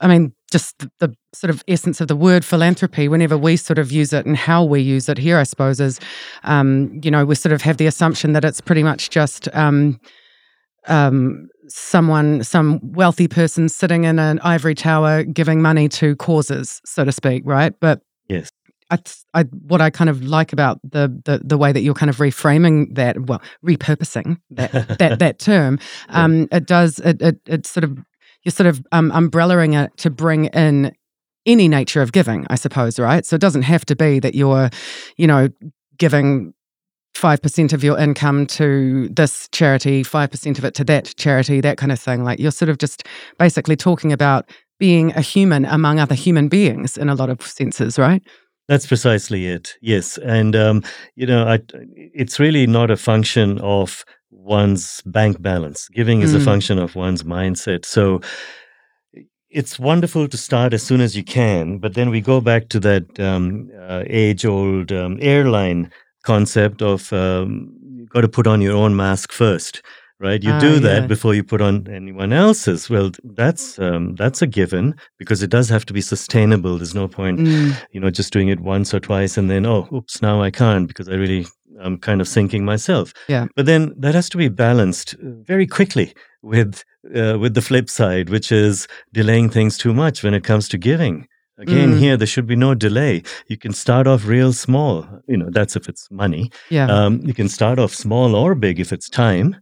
[0.00, 3.78] I mean, just the, the sort of essence of the word philanthropy, whenever we sort
[3.78, 6.00] of use it and how we use it here, I suppose, is,
[6.44, 10.00] um, you know, we sort of have the assumption that it's pretty much just um,
[10.86, 17.04] um, someone, some wealthy person sitting in an ivory tower giving money to causes, so
[17.04, 17.72] to speak, right?
[17.80, 18.50] But Yes.
[18.90, 18.98] I,
[19.34, 22.18] I, what I kind of like about the, the the way that you're kind of
[22.18, 26.24] reframing that, well, repurposing that that that term, Yeah.
[26.24, 27.98] um, it does it, it it sort of
[28.42, 30.92] you're sort of um, umbrellaing it to bring in
[31.46, 33.26] any nature of giving, I suppose, right?
[33.26, 34.70] So it doesn't have to be that you're,
[35.16, 35.48] you know,
[35.98, 36.52] giving
[37.16, 41.60] five percent of your income to this charity, five percent of it to that charity,
[41.60, 42.22] that kind of thing.
[42.22, 43.04] Like you're sort of just
[43.38, 47.98] basically talking about being a human among other human beings in a lot of senses,
[47.98, 48.22] right?
[48.68, 49.74] That's precisely it.
[49.80, 50.82] Yes, and um,
[51.14, 51.60] you know, I,
[51.94, 55.88] it's really not a function of one's bank balance.
[55.88, 56.44] Giving is a Mm.
[56.44, 57.84] function of one's mindset.
[57.84, 58.20] So
[59.50, 62.80] it's wonderful to start as soon as you can, but then we go back to
[62.80, 65.90] that um, uh, age-old um, airline
[66.24, 69.82] concept of um, you've got to put on your own mask first
[70.20, 70.42] right?
[70.42, 71.06] You Ah, do that yeah.
[71.06, 72.88] before you put on anyone else's.
[72.90, 76.76] Well, that's um, that's a given because it does have to be sustainable.
[76.76, 79.88] There's no point, Mm, you know, just doing it once or twice and then oh,
[79.92, 81.46] oops, now I can't because I really
[81.80, 83.12] I'm kind of sinking myself.
[83.28, 83.46] Yeah.
[83.54, 86.82] But then that has to be balanced uh, very quickly with
[87.14, 90.78] uh, with the flip side, which is delaying things too much when it comes to
[90.78, 91.26] giving.
[91.58, 91.98] Again, Mm.
[91.98, 93.22] here there should be no delay.
[93.48, 95.06] You can start off real small.
[95.26, 96.50] You know, that's if it's money.
[96.70, 96.86] yeah.
[96.90, 99.56] Um, you can start off small or big if it's time,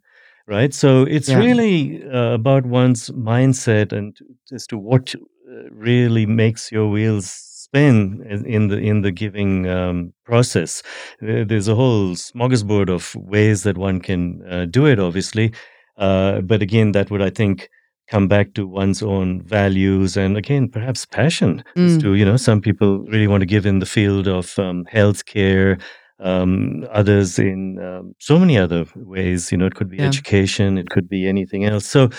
[0.46, 0.74] right?
[0.74, 1.38] So it's Yeah.
[1.38, 4.16] really uh, about one's mindset and
[4.52, 9.66] as to what uh, really makes your wheels spin in- in the in the giving
[9.68, 10.83] um, process.
[11.20, 15.52] There's a whole smorgasbord of ways that one can uh, do it, obviously,
[15.98, 17.68] uh, but again, that would I think
[18.11, 22.00] come back to one's own values and again perhaps passion Mm.
[22.02, 25.80] to you know some people really want to give in the field of um, healthcare
[26.20, 29.50] um, others in um, so many other ways.
[29.53, 30.07] You know, it could be Yeah.
[30.07, 31.87] education, it could be anything else.
[31.87, 32.11] So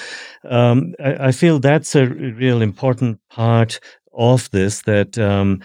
[0.49, 3.79] um, I, I feel that's a real important part
[4.13, 4.81] of this.
[4.83, 5.61] That um,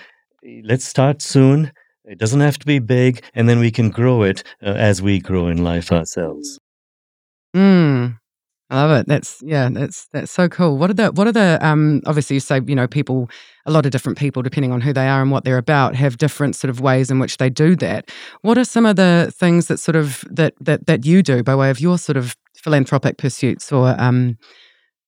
[0.65, 1.73] let's start soon.
[2.05, 5.21] It doesn't have to be big, and then we can grow it uh, as we
[5.21, 6.59] grow in life ourselves.
[7.55, 8.20] Mm.
[8.71, 9.07] I love it.
[9.09, 10.79] That's yeah, that's that's so cool.
[10.79, 13.29] What are the what are the um obviously you say, you know, people
[13.67, 16.19] a lot of different people, depending on who they are and what they're about, have
[16.19, 18.11] different sort of ways in which they do that.
[18.43, 21.55] What are some of the things that sort of that that that you do by
[21.57, 24.39] way of your sort of philanthropic pursuits or um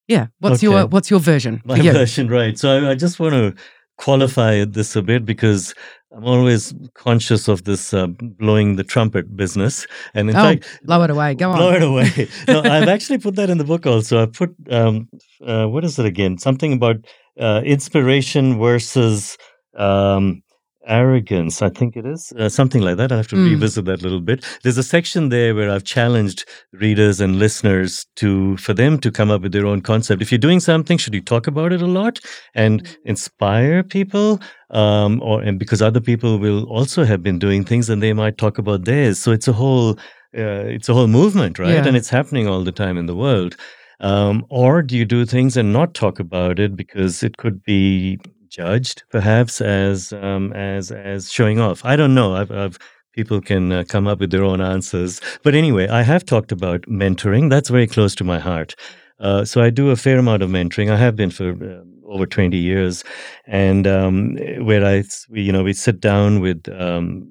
[0.09, 1.93] yeah, what's your what's your version My you?
[1.93, 2.59] version, right.
[2.59, 3.55] So I just want to
[3.97, 5.75] qualify this a bit because
[6.15, 8.07] I'm always conscious of this uh,
[8.39, 9.87] blowing the trumpet business.
[10.15, 11.35] And in Oh, fact, blow it away.
[11.35, 11.57] Go on.
[11.59, 12.29] blow it away.
[12.49, 14.23] no, I've actually put that in the book also.
[14.23, 15.09] I put, um,
[15.47, 16.37] uh, what is it again?
[16.39, 16.97] Something about
[17.41, 19.39] uh, inspiration versus
[19.77, 20.43] um,
[20.87, 22.33] arrogance, I think it is.
[22.39, 23.13] Uh, something like that.
[23.13, 23.51] I have to Mm.
[23.51, 24.45] revisit that a little bit.
[24.63, 29.31] There's a section there where I've challenged readers and listeners to, for them to come
[29.31, 30.23] up with their own concept.
[30.23, 32.21] If you're doing something, should you talk about it a lot
[32.55, 34.41] and inspire people?
[34.71, 38.39] Um, or and because other people will also have been doing things and they might
[38.39, 39.19] talk about theirs.
[39.19, 39.99] So it's a whole
[40.37, 41.75] uh, it's a whole movement, right?
[41.75, 41.87] Yeah.
[41.87, 43.55] And it's happening all the time in the world.
[44.01, 48.19] Um, or do you do things and not talk about it because it could be
[48.59, 51.79] judged, perhaps as um, as as showing off?
[51.85, 52.35] I don't know.
[52.41, 52.79] I've, I've
[53.15, 55.21] people can uh, come up with their own answers.
[55.45, 57.51] But anyway, I have talked about mentoring.
[57.51, 58.75] That's very close to my heart.
[59.21, 60.91] Uh, so I do a fair amount of mentoring.
[60.91, 63.05] I have been for uh, over 20 years,
[63.47, 64.37] and um,
[64.69, 67.29] where I, you know, we sit down with um,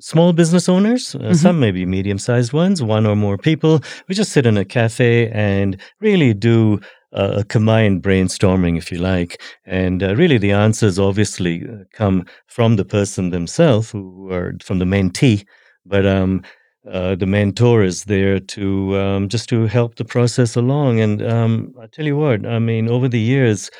[0.00, 1.14] small business owners.
[1.14, 1.36] Uh, Mhm.
[1.36, 3.80] Some maybe medium-sized ones, one or more people.
[4.08, 6.80] We just sit in a cafe and really do
[7.12, 9.40] a combined brainstorming, if you like.
[9.66, 14.78] And uh, really, the answers obviously uh, come from the person themselves, who are from
[14.78, 15.44] the mentee,
[15.84, 16.42] but um,
[16.90, 21.00] uh, the mentor is there to um, just to help the process along.
[21.00, 23.70] And um, I tell you what, I mean, over the years,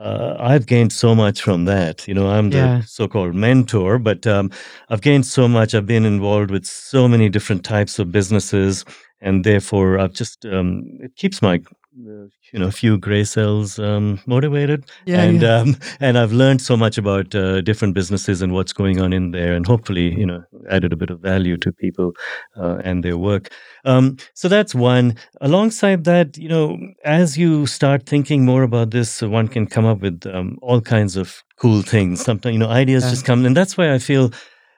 [0.00, 2.06] uh, I've gained so much from that.
[2.08, 2.82] You know, I'm the Yeah.
[2.84, 4.50] so-called mentor, but um,
[4.88, 5.74] I've gained so much.
[5.74, 8.84] I've been involved with so many different types of businesses,
[9.20, 11.60] and therefore, I've just um, it keeps my
[11.96, 15.56] you know a few gray cells um, motivated Yeah, and yeah.
[15.58, 19.30] um, and I've learned so much about uh, different businesses and what's going on in
[19.30, 22.12] there, and hopefully, you know, added a bit of value to people
[22.56, 23.52] uh, and their work.
[23.84, 25.14] Um, so that's one.
[25.40, 29.84] Alongside that, you know, as you start thinking more about this, uh, one can come
[29.86, 32.20] up with um, all kinds of cool things.
[32.24, 33.10] Sometimes, you know, ideas Yeah.
[33.10, 34.32] just come, and that's why I feel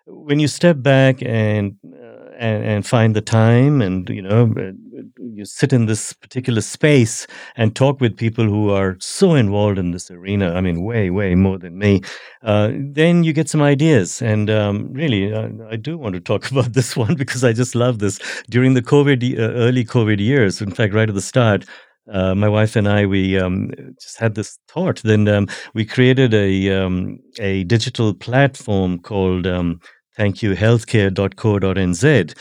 [0.06, 1.76] when you step back and
[2.38, 4.72] and, and find the time and you know uh,
[5.18, 9.90] you sit in this particular space and talk with people who are so involved in
[9.90, 12.00] this arena i mean way way more than me
[12.42, 16.50] uh, then you get some ideas and um, really uh, i do want to talk
[16.50, 18.18] about this one because i just love this
[18.50, 21.64] during the covid uh, early covid years in fact right at the start
[22.12, 25.00] uh, my wife and I, we um, just had this thought.
[25.02, 29.44] Then um, we created a um, a digital platform called
[30.18, 32.34] um, thankyouhealthcare.co.nz.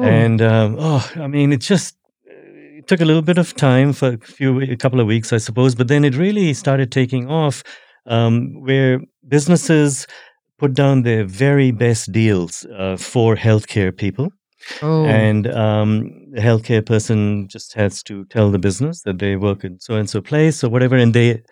[0.00, 0.04] Oh.
[0.04, 1.96] And um, oh, I mean, it just
[2.26, 5.38] it took a little bit of time for a few, a couple of weeks, I
[5.38, 7.62] suppose, but then it really started taking off,
[8.06, 10.06] um, where businesses
[10.58, 14.30] put down their very best deals uh, for healthcare people.
[14.82, 19.64] Oh, And um, the healthcare person just has to tell the business that they work
[19.64, 21.42] in so and so place or whatever, and they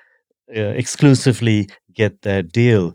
[0.56, 2.94] uh, exclusively get that deal.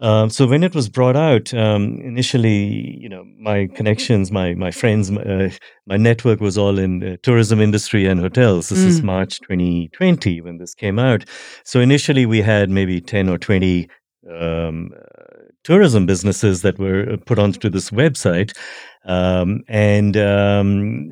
[0.00, 4.70] Um, so when it was brought out um, initially, you know, my connections, my my
[4.70, 5.50] friends, my, uh,
[5.86, 8.68] my network was all in the tourism industry and hotels.
[8.68, 9.04] This is Mm.
[9.04, 11.24] March 2020 when this came out.
[11.64, 13.88] So initially we had maybe 10 or 20
[14.30, 18.52] um, uh, tourism businesses that were uh, put onto this website,
[19.06, 21.10] um, and um,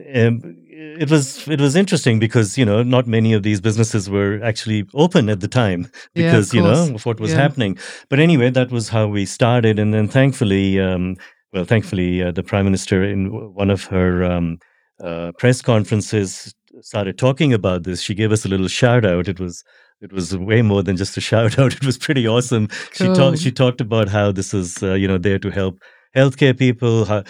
[0.98, 4.84] it was it was interesting because you know not many of these businesses were actually
[4.94, 7.38] open at the time because yeah, you know of what was yeah.
[7.38, 7.78] happening.
[8.08, 11.16] But anyway, that was how we started, and then thankfully, um,
[11.52, 14.58] well, thankfully, uh, the prime minister in one of her um,
[15.02, 18.00] uh, press conferences started talking about this.
[18.00, 19.28] She gave us a little shout out.
[19.28, 19.64] It was
[20.00, 21.74] it was way more than just a shout out.
[21.74, 22.68] It was pretty awesome.
[22.68, 23.14] Cool.
[23.14, 25.80] She talked she talked about how this is uh, you know there to help
[26.16, 27.24] healthcare people, how,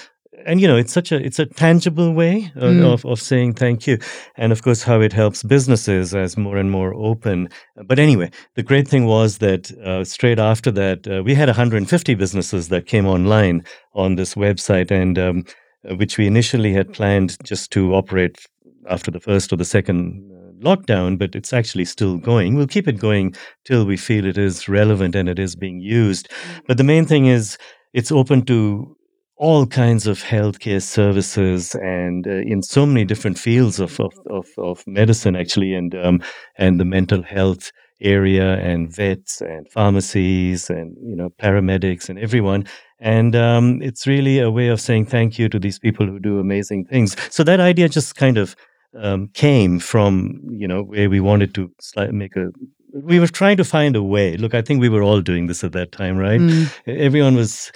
[0.46, 2.92] and you know it's such a it's a tangible way of, Mm.
[2.92, 3.98] of, of saying thank you.
[4.36, 7.48] And of course how it helps businesses as more and more open.
[7.86, 12.14] But anyway the great thing was that uh, straight after that uh, we had 150
[12.14, 13.62] businesses that came online
[13.94, 14.90] on this website.
[14.90, 15.44] And um,
[15.88, 18.46] uh, which we initially had planned just to operate
[18.88, 22.54] after the first or the second uh, lockdown but it's actually still going.
[22.54, 26.28] We'll keep it going till we feel it is relevant and it is being used.
[26.68, 27.58] But the main thing is
[27.92, 28.96] it's open to
[29.42, 34.46] all kinds of healthcare services and uh, in so many different fields of of, of,
[34.56, 36.22] of medicine actually and um,
[36.56, 42.64] and the mental health area and vets and pharmacies and you know paramedics and everyone.
[43.00, 46.38] And um, it's really a way of saying thank you to these people who do
[46.38, 47.16] amazing things.
[47.34, 48.54] So that idea just kind of
[48.96, 51.68] um, came from you know where we wanted to
[52.12, 52.52] make a
[52.94, 54.36] we were trying to find a way.
[54.36, 56.40] Look i think we were all doing this at that time right?
[56.40, 56.70] Mm.
[56.86, 57.72] everyone was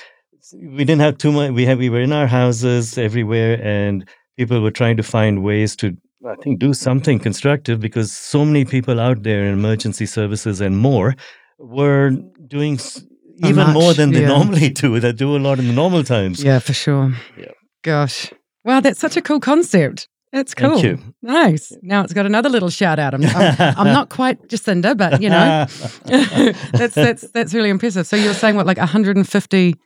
[0.54, 4.60] we didn't have too much we had we were in our houses everywhere and people
[4.60, 9.00] were trying to find ways to i think do something constructive because so many people
[9.00, 11.14] out there in emergency services and more
[11.58, 12.10] were
[12.46, 12.78] doing
[13.44, 14.28] even more than they yeah.
[14.28, 17.14] normally do that do a lot in the normal times Yeah, for sure.
[17.36, 17.52] Yeah.
[17.82, 18.32] Gosh.
[18.64, 20.08] Wow, that's such a cool concept.
[20.32, 20.84] That's Thank cool.
[20.84, 20.98] you.
[21.22, 21.72] Nice.
[21.82, 23.14] Now it's got another little shout out.
[23.14, 25.66] I'm, I'm, I'm not quite Jacinda, but you know,
[26.72, 28.06] that's that's that's really impressive.
[28.06, 29.76] So you're saying what, like 150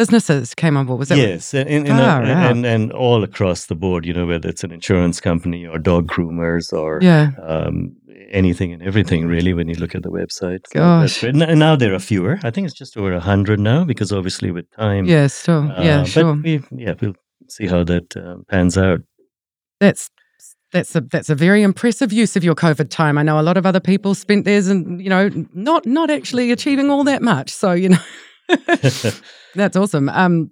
[0.00, 0.98] businesses came on board?
[0.98, 4.26] Was that yes, and, and, and, Far and, and all across the board, you know,
[4.26, 7.30] whether it's an insurance company or dog groomers or Yeah.
[7.52, 7.96] um,
[8.40, 10.62] anything and everything, really, when you look at the website.
[10.72, 11.22] So Gosh.
[11.22, 12.38] And now there are fewer.
[12.48, 15.04] I think it's just over a hundred now, because obviously with time.
[15.04, 15.28] Yeah.
[15.48, 16.00] Yeah.
[16.00, 16.34] uh, Sure.
[16.34, 16.52] But we,
[16.84, 17.14] yeah, we'll
[17.48, 19.00] see how that um, pans out.
[19.80, 20.10] That's
[20.72, 23.18] that's a that's a very impressive use of your COVID time.
[23.18, 26.52] I know a lot of other people spent theirs and you know not not actually
[26.52, 27.48] achieving all that much.
[27.50, 28.02] So you know
[29.54, 30.08] that's awesome.
[30.08, 30.50] Um,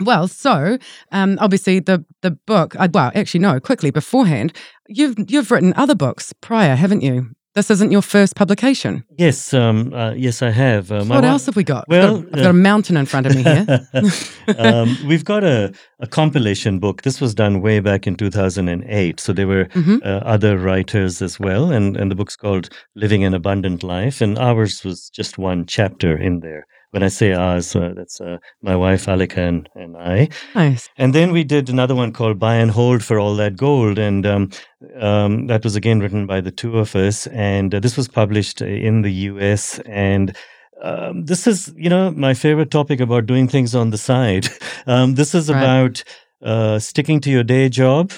[0.00, 0.78] well, so
[1.12, 2.74] um, obviously the the book.
[2.78, 3.60] Uh, well, actually, no.
[3.60, 4.52] Quickly beforehand,
[4.88, 7.30] you've you've written other books prior, haven't you?
[7.56, 9.02] This isn't your first publication.
[9.18, 10.92] yes, um, uh, yes, I have.
[10.92, 11.84] Uh, what wi- else have we got?
[11.88, 13.88] well, I've got, I've got a mountain in front of me here.
[14.58, 17.02] um, we've got a, a compilation book.
[17.02, 19.18] This was done way back in 2008.
[19.18, 20.00] So there were Mhm.
[20.04, 21.72] uh, other writers as well.
[21.72, 24.20] And, and the book's called Living an Abundant Life.
[24.20, 26.66] And ours was just one chapter in there.
[26.92, 30.28] When I say ours, uh, that's uh, my wife, Alika, and, and I.
[30.54, 30.88] Nice.
[30.96, 33.98] And then we did another one called Buy and Hold for All That Gold.
[33.98, 34.50] And um,
[34.98, 37.28] um, that was again written by the two of us.
[37.28, 39.78] And uh, this was published in the US.
[39.86, 40.36] And
[40.82, 44.48] um, this is, you know, my favorite topic about doing things on the side.
[44.86, 45.62] Um, this is Right.
[45.62, 46.02] about
[46.42, 48.12] uh, sticking to your day job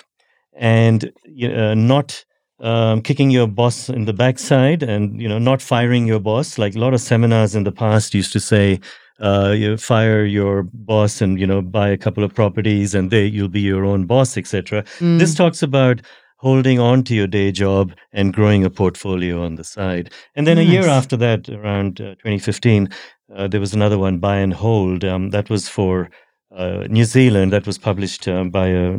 [0.56, 1.12] and
[1.44, 2.24] uh, not
[2.62, 6.58] um, kicking your boss in the backside and you know not firing your boss.
[6.58, 8.80] Like a lot of seminars in the past used to say
[9.20, 13.26] uh, you fire your boss and you know buy a couple of properties and they
[13.26, 16.00] you'll be your own boss etc Mm, this talks about
[16.36, 20.10] holding on to your day job and growing a portfolio on the side.
[20.34, 22.88] And then a year after that around uh, 2015
[23.34, 25.04] uh, there was another one buy and hold.
[25.04, 26.10] Um, that was for
[26.54, 27.52] uh, New Zealand.
[27.52, 28.98] That was published um, by a, uh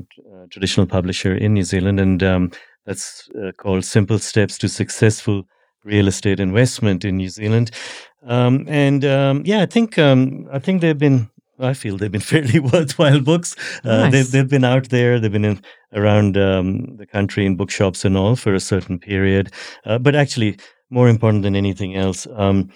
[0.49, 2.51] traditional publisher in New Zealand, and um,
[2.85, 5.43] that's uh, called Simple Steps to Successful
[5.83, 7.71] Real Estate Investment in New Zealand.
[8.25, 11.29] Um, and um, yeah, I think um, I think they've been.
[11.59, 13.55] I feel they've been fairly worthwhile books.
[13.85, 14.11] Uh, Nice.
[14.11, 15.19] they've, they've been out there.
[15.19, 15.61] They've been in,
[15.93, 19.51] around um, the country in bookshops and all for a certain period.
[19.85, 20.57] Uh, but actually,
[20.89, 22.69] more important than anything else, um,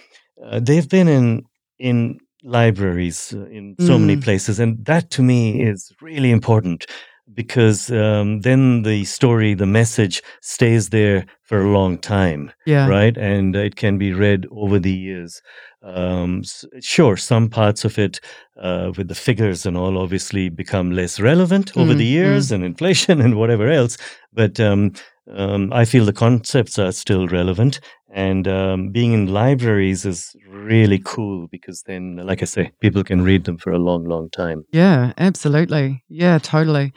[0.44, 1.42] uh, they've been in
[1.78, 4.22] in libraries uh, in so many Mm.
[4.24, 6.86] places, and that to me is really important
[7.34, 12.86] because um, then the story, the message stays there for a long time, yeah.
[12.86, 13.16] right?
[13.16, 15.40] And it can be read over the years.
[15.82, 16.42] Um,
[16.80, 18.20] sure, some parts of it
[18.60, 22.64] uh, with the figures and all obviously become less relevant over Mm, the years and
[22.64, 23.96] inflation and whatever else.
[24.32, 24.92] But um,
[25.32, 27.80] um, I feel the concepts are still relevant.
[28.10, 33.22] And um, being in libraries is really cool because then, like I say, people can
[33.22, 34.64] read them for a long, long time.
[34.72, 36.02] Yeah, absolutely.
[36.08, 36.92] Yeah, totally.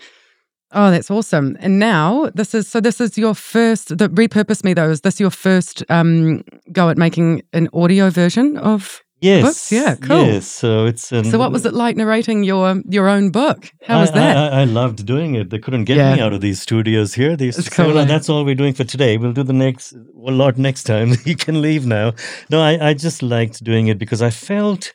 [0.73, 1.57] Oh, that's awesome.
[1.59, 5.19] And now this is so this is your first the repurpose me though, is this
[5.19, 9.43] your first um go at making an audio version of Yes.
[9.43, 9.71] books?
[9.71, 10.25] Yeah, cool.
[10.25, 10.47] Yes.
[10.47, 11.11] So it's.
[11.11, 13.71] An, So, what was it like narrating your your own book?
[13.85, 14.37] How was I, that?
[14.37, 15.51] I, I, loved doing it.
[15.51, 16.15] They couldn't get Yeah.
[16.15, 17.35] me out of these studios here.
[17.37, 18.05] They used It's to say, cool, "Well, eh?
[18.05, 19.17] that's all we're doing for today.
[19.17, 21.13] We'll do the next a lot next time.
[21.25, 22.13] you can leave now."
[22.49, 24.91] No, I, I just liked doing it because I felt,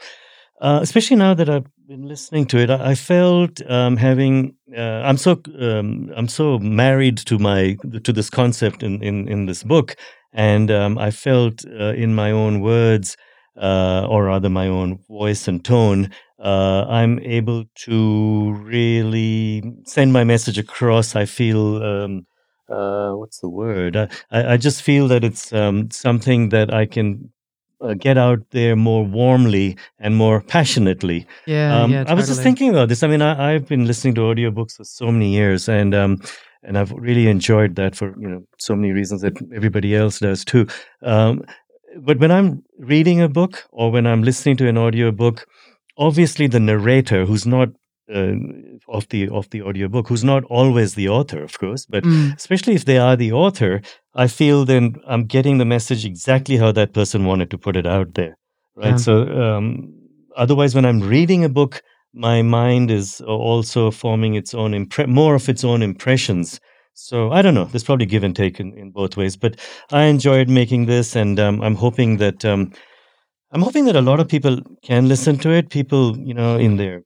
[0.61, 4.57] uh, especially now that I've been listening to it, I, felt um, having.
[4.77, 9.47] Uh, I'm so um, I'm so married to my to this concept in in, in
[9.47, 9.97] this book,
[10.33, 13.17] and um, I felt uh, in my own words,
[13.61, 16.11] uh, or rather my own voice and tone,
[16.43, 21.15] uh, I'm able to really send my message across.
[21.15, 22.27] I feel, um,
[22.69, 23.97] uh, what's the word?
[23.97, 27.31] I I just feel that it's um, something that I can
[27.81, 31.27] uh, get out there more warmly and more passionately.
[31.47, 32.05] yeah, Um, yeah.
[32.07, 33.03] I was just thinking about this.
[33.03, 36.21] I mean, I, I've been listening to audiobooks for so many years, and um,
[36.63, 40.45] and I've really enjoyed that for you know so many reasons that everybody else does
[40.45, 40.67] too.
[41.03, 41.45] Um,
[41.99, 45.47] but when I'm reading a book or when I'm listening to an audiobook,
[45.97, 47.69] obviously the narrator, who's not
[48.13, 48.35] uh,
[48.89, 52.75] of the of the audiobook, who's not always the author, of course, but Mm, especially
[52.75, 53.83] if they are the author,
[54.15, 57.87] I feel then I'm getting the message exactly how that person wanted to put it
[57.87, 58.37] out there,
[58.77, 58.91] right?
[58.91, 58.97] Yeah.
[58.97, 59.93] So um,
[60.37, 61.83] otherwise, when I'm reading a book,
[62.15, 66.61] my mind is also forming its own impre- more of its own impressions.
[66.95, 67.67] So I don't know.
[67.67, 69.61] There's probably give and take in, in both ways, but
[69.93, 72.73] I enjoyed making this, and um, I'm hoping that um,
[73.53, 75.71] I'm hoping that a lot of people can listen to it.
[75.71, 77.03] People, you know, in their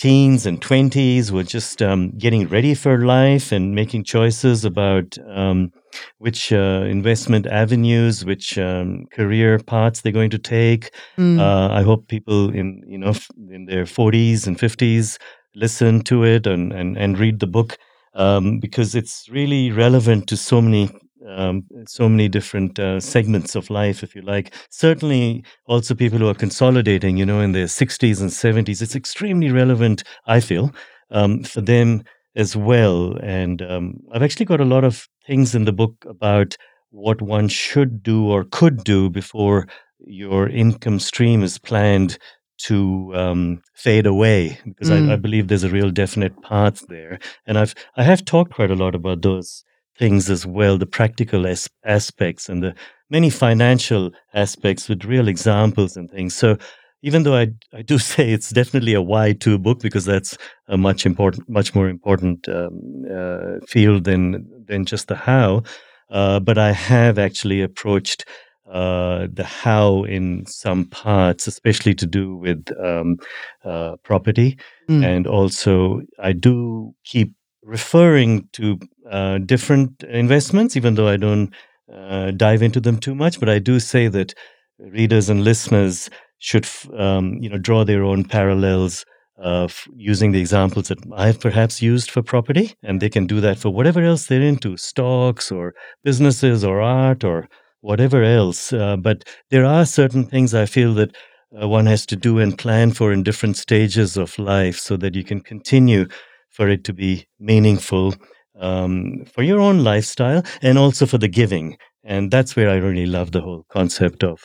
[0.00, 5.70] teens and 20s were just um, getting ready for life and making choices about um,
[6.16, 10.90] which uh, investment avenues, which um, career paths they're going to take.
[11.18, 11.38] mm.
[11.38, 15.18] Uh, I hope people in you know f- in their 40s and 50s
[15.54, 17.76] listen to it and and, and read the book
[18.14, 20.88] um, because it's really relevant to so many
[21.26, 24.54] um, so many different uh, segments of life, if you like.
[24.70, 28.82] Certainly, also people who are consolidating, you know, in their 60s and 70s.
[28.82, 30.72] It's extremely relevant, I feel,
[31.10, 32.02] um, for them
[32.36, 33.16] as well.
[33.22, 36.56] And um, I've actually got a lot of things in the book about
[36.90, 39.68] what one should do or could do before
[39.98, 42.18] your income stream is planned
[42.58, 45.08] to um, fade away because Mm.
[45.08, 48.70] I, I believe there's a real definite path there and i've i have talked quite
[48.70, 49.64] a lot about those
[50.00, 52.74] things as well the practical as- aspects and the
[53.10, 56.56] many financial aspects with real examples and things so
[57.02, 60.38] even though I, I do say it's definitely a why to book because that's
[60.68, 64.24] a much important much more important um, uh, field than
[64.66, 65.62] than just the how
[66.10, 68.24] uh, but I have actually approached
[68.70, 73.16] uh, the how in some parts, especially to do with um,
[73.64, 74.58] uh, property.
[74.88, 75.04] Mm.
[75.04, 77.32] And also, I do keep
[77.62, 78.78] referring to
[79.10, 81.52] uh, different investments, even though I don't
[81.92, 83.40] uh, dive into them too much.
[83.40, 84.34] But I do say that
[84.78, 89.04] readers and listeners should, um, you know, draw their own parallels
[89.42, 93.58] uh, using the examples that I've perhaps used for property, and they can do that
[93.58, 97.48] for whatever else they're into, stocks or businesses or art or
[97.80, 98.72] whatever else.
[98.72, 101.16] Uh, but there are certain things I feel that
[101.60, 105.14] uh, one has to do and plan for in different stages of life so that
[105.14, 106.06] you can continue
[106.50, 108.14] for it to be meaningful
[108.58, 111.76] um, for your own lifestyle and also for the giving.
[112.04, 114.42] And that's where I really love the whole concept of.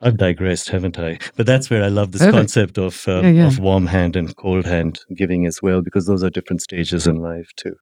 [0.00, 1.18] I've digressed, haven't I?
[1.36, 2.34] But that's where I love this Perfect.
[2.36, 3.46] concept of uh, Yeah, yeah.
[3.46, 7.16] of warm hand and cold hand giving as well, because those are different stages in
[7.16, 7.76] life too.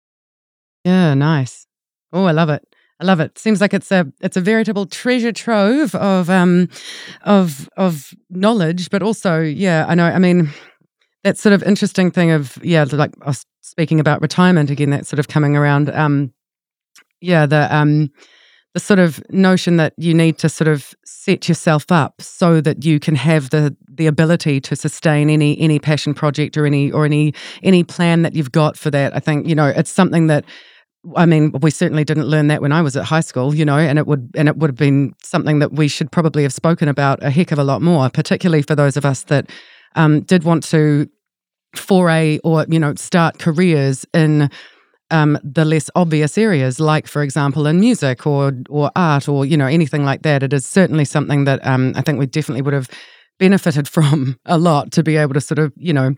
[0.84, 1.66] Yeah, nice.
[2.12, 2.62] Oh, I love it.
[3.00, 3.38] I love it.
[3.38, 6.68] Seems like it's a it's a veritable treasure trove of um
[7.22, 10.04] of of knowledge, but also, yeah, I know.
[10.06, 10.50] I mean,
[11.24, 14.90] that sort of interesting thing of yeah, like was speaking about retirement again.
[14.90, 15.90] That sort of coming around.
[15.90, 16.32] Um,
[17.20, 18.10] yeah, the um
[18.74, 22.84] the sort of notion that you need to sort of set yourself up so that
[22.84, 27.04] you can have the the ability to sustain any any passion project or any or
[27.04, 29.14] any any plan that you've got for that.
[29.14, 30.44] I think you know it's something that
[31.16, 33.76] I mean, we certainly didn't learn that when I was at high school, you know,
[33.76, 36.88] and it would and it would have been something that we should probably have spoken
[36.88, 39.50] about a heck of a lot more, particularly for those of us that
[39.94, 41.08] um, did want to
[41.74, 44.50] foray or you know start careers in
[45.10, 49.56] um, the less obvious areas, like for example in music or or art or you
[49.56, 50.42] know anything like that.
[50.42, 52.88] It is certainly something that um, I think we definitely would have
[53.38, 56.14] benefited from a lot to be able to sort of you know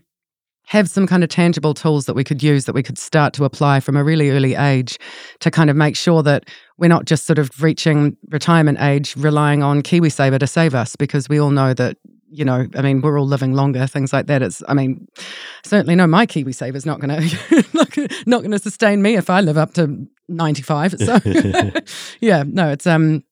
[0.67, 3.45] have some kind of tangible tools that we could use that we could start to
[3.45, 4.99] apply from a really early age
[5.41, 6.49] to kind of make sure that
[6.79, 11.29] we're not just sort of reaching retirement age relying on KiwiSaver to save us because
[11.29, 11.99] we all know that
[12.35, 14.43] you know I mean we're all living longer things like that.
[14.43, 15.07] It's I mean
[15.65, 19.41] certainly no my KiwiSaver is not going to not going to sustain me if I
[19.41, 21.19] live up to 95 so
[22.21, 23.23] yeah no it's um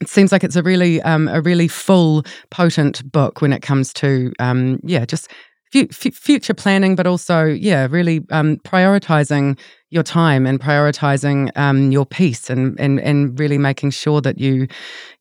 [0.00, 3.92] it seems like it's a really um, a really full, potent book when it comes
[3.94, 5.30] to um, yeah, just
[5.70, 9.58] future planning, but also yeah, really um, prioritizing
[9.90, 14.66] your time and prioritizing um, your peace and, and and really making sure that you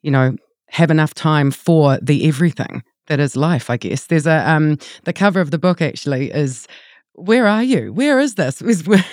[0.01, 0.35] you know
[0.69, 3.69] have enough time for the everything that is life.
[3.69, 6.67] I guess there's a um, the cover of the book actually is
[7.19, 7.91] where are you?
[7.93, 8.61] Where is this?
[8.69, 9.03] Is where,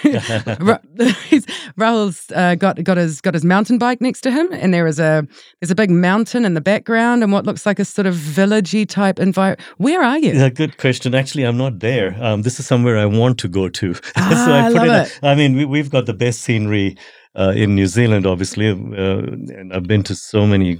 [1.77, 5.01] Rahul's uh, got got his got his mountain bike next to him, and there is
[5.01, 5.27] a
[5.61, 8.89] there's a big mountain in the background, and what looks like a sort of villagey
[8.89, 9.61] type environment.
[9.79, 10.33] Where are you?
[10.33, 11.15] Yeah, good question.
[11.15, 12.17] Actually, I'm not there.
[12.21, 13.95] Um, this is somewhere I want to go to.
[14.17, 15.19] Ah, so I, I love it.
[15.23, 16.97] I mean, we, have got the best scenery
[17.35, 20.79] uh, in New Zealand, obviously, uh, and I've been to so many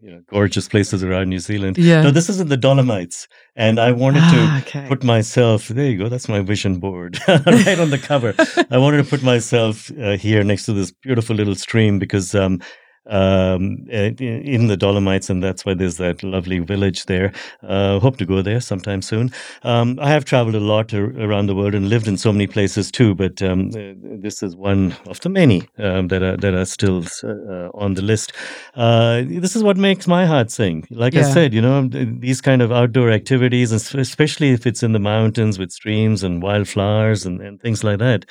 [0.00, 1.78] you know, gorgeous places around New Zealand.
[1.78, 2.02] Yeah.
[2.02, 3.28] No, this is in the Dolomites.
[3.54, 4.88] And I wanted ah, to okay.
[4.88, 8.34] put myself, there you go, that's my vision board right on the cover.
[8.70, 12.60] I wanted to put myself uh, here next to this beautiful little stream because um,
[13.08, 17.32] um, eh, in the Dolomites, and that's why there's that lovely village there.
[17.62, 19.30] Uh, hope to go there sometime soon.
[19.62, 22.90] Um, I have traveled a lot around the world and lived in so many places
[22.90, 26.64] too, but um, eh, this is one of the many um, that are that are
[26.64, 28.32] still uh, on the list.
[28.74, 30.86] Uh, this is what makes my heart sing.
[30.90, 31.20] Like yeah.
[31.20, 35.58] I said, you know, these kind of outdoor activities, especially if it's in the mountains
[35.58, 38.24] with streams and wildflowers and, and things like that,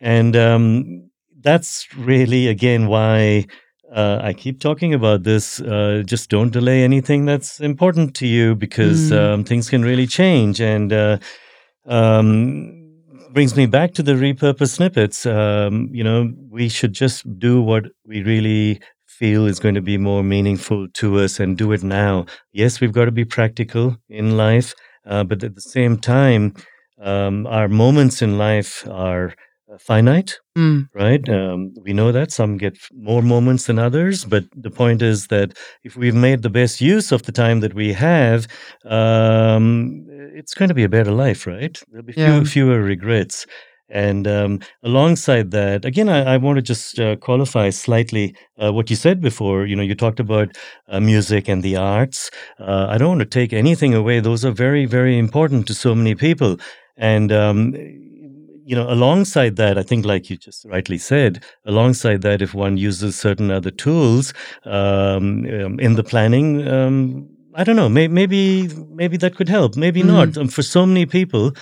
[0.00, 1.10] and um,
[1.40, 3.46] that's really again why
[3.92, 5.60] uh, I keep talking about this.
[5.60, 9.18] Uh, just don't delay anything that's important to you because mm.
[9.18, 10.60] um, things can really change.
[10.60, 11.18] And uh,
[11.86, 12.78] um,
[13.32, 15.26] brings me back to the repurpose snippets.
[15.26, 19.98] Um, you know, we should just do what we really feel is going to be
[19.98, 22.26] more meaningful to us and do it now.
[22.52, 24.74] Yes, we've got to be practical in life,
[25.06, 26.54] uh, but at the same time,
[27.00, 29.34] um, our moments in life are
[29.78, 30.88] finite, mm.
[30.94, 31.28] right?
[31.28, 35.58] Um, we know that some get more moments than others, but the point is that
[35.84, 38.46] if we've made the best use of the time that we have,
[38.86, 41.80] um, it's going to be a better life, right?
[41.90, 42.38] There'll be yeah.
[42.38, 43.46] few, fewer regrets.
[43.90, 48.90] And um, alongside that, again, I, I want to just uh, qualify slightly uh, what
[48.90, 49.64] you said before.
[49.64, 50.56] You know, you talked about
[50.88, 52.30] uh, music and the arts.
[52.58, 55.94] Uh, I don't want to take anything away; those are very, very important to so
[55.94, 56.58] many people.
[56.98, 57.72] And um,
[58.68, 62.76] you know, alongside that, I think, like you just rightly said, alongside that, if one
[62.76, 64.34] uses certain other tools
[64.66, 69.74] um, um, in the planning, um, I don't know, may, maybe maybe that could help,
[69.74, 70.36] maybe mm not.
[70.36, 71.52] Um, for so many people,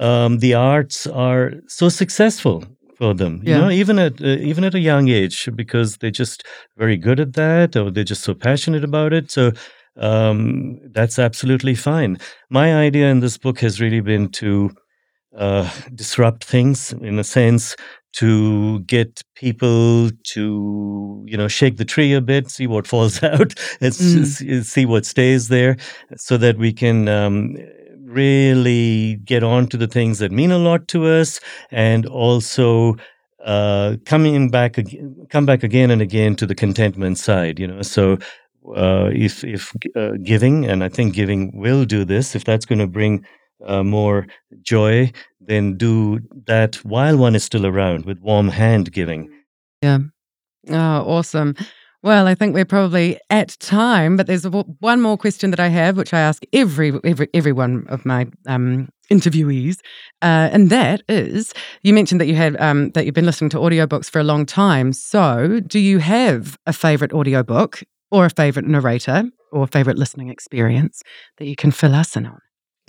[0.00, 2.64] um, the arts are so successful
[2.98, 6.42] for them, you know, even at uh, even at a young age, because they're just
[6.76, 9.30] very good at that, or they're just so passionate about it.
[9.30, 9.52] So
[9.96, 12.18] um, that's absolutely fine.
[12.50, 14.72] My idea in this book has really been to
[15.36, 17.76] uh, disrupt things in a sense
[18.16, 23.54] to get people to you know shake the tree a bit see what falls out
[23.80, 24.64] and mm.
[24.64, 25.76] see what stays there
[26.16, 27.56] so that we can um,
[28.02, 32.96] really get on to the things that mean a lot to us and also
[33.44, 34.78] uh, coming back
[35.28, 38.16] come back again and again to the contentment side you know so
[38.74, 42.78] uh, if if uh, giving and i think giving will do this if that's going
[42.78, 43.24] to bring
[43.64, 44.26] uh, more
[44.62, 49.30] joy, than do that while one is still around with warm hand giving.
[49.82, 49.98] Yeah.
[50.68, 51.54] Oh, awesome.
[52.02, 55.96] Well, I think we're probably at time, but there's one more question that I have,
[55.96, 59.78] which I ask every every every one of my um, interviewees,
[60.22, 61.52] uh, and that is:
[61.82, 64.46] you mentioned that you had um, that you've been listening to audiobooks for a long
[64.46, 64.92] time.
[64.92, 67.82] So, do you have a favorite audiobook
[68.12, 71.02] or a favorite narrator or a favorite listening experience
[71.38, 72.40] that you can fill us in on?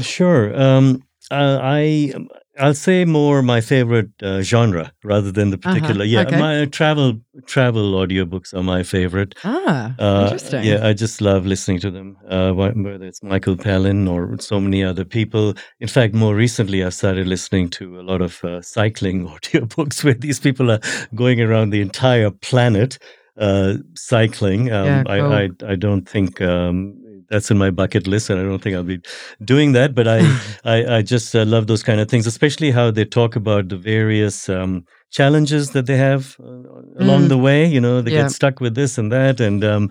[0.01, 0.59] Sure.
[0.59, 2.13] Um, uh, I
[2.59, 6.03] I'll say more my favorite uh, genre rather than the uh-huh, particular.
[6.03, 6.09] Uh-huh.
[6.09, 6.39] Yeah, okay.
[6.39, 9.35] my travel travel audiobooks are my favorite.
[9.43, 10.63] Ah, uh, interesting.
[10.63, 12.17] Yeah, I just love listening to them.
[12.27, 15.53] Uh, whether it's Michael Palin or so many other people.
[15.79, 20.15] In fact, more recently, I started listening to a lot of uh, cycling audiobooks where
[20.15, 20.79] these people are
[21.13, 22.97] going around the entire planet
[23.37, 24.71] uh, cycling.
[24.71, 25.33] Um, yeah, cool.
[25.33, 26.95] I, I, I don't think um,
[27.29, 29.01] that's in my bucket list, and I don't think I'll be
[29.43, 29.95] doing that.
[29.95, 30.19] But I
[30.65, 33.77] I, I, just uh, love those kind of things, especially how they talk about the
[33.77, 37.29] various um, challenges that they have uh, along mm.
[37.29, 37.65] the way.
[37.65, 38.23] You know, they yeah.
[38.23, 39.89] get stuck with this and that, and um,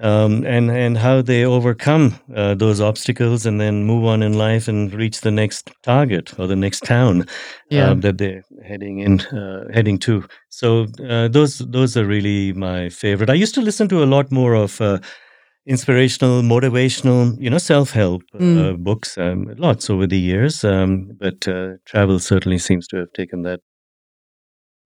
[0.00, 4.66] um, and and how they overcome uh, those obstacles and then move on in life
[4.66, 7.26] and reach the next target or the next town
[7.70, 7.90] yeah.
[7.90, 10.24] uh, that they're heading in uh, heading to.
[10.48, 13.30] So uh, those those are really my favorite.
[13.30, 14.98] I used to listen to a lot more of uh,
[15.66, 18.78] inspirational, motivational, you know, self help uh, mm.
[18.78, 20.64] books, um, lots over the years.
[20.64, 23.60] Um, but uh, travel certainly seems to have taken that.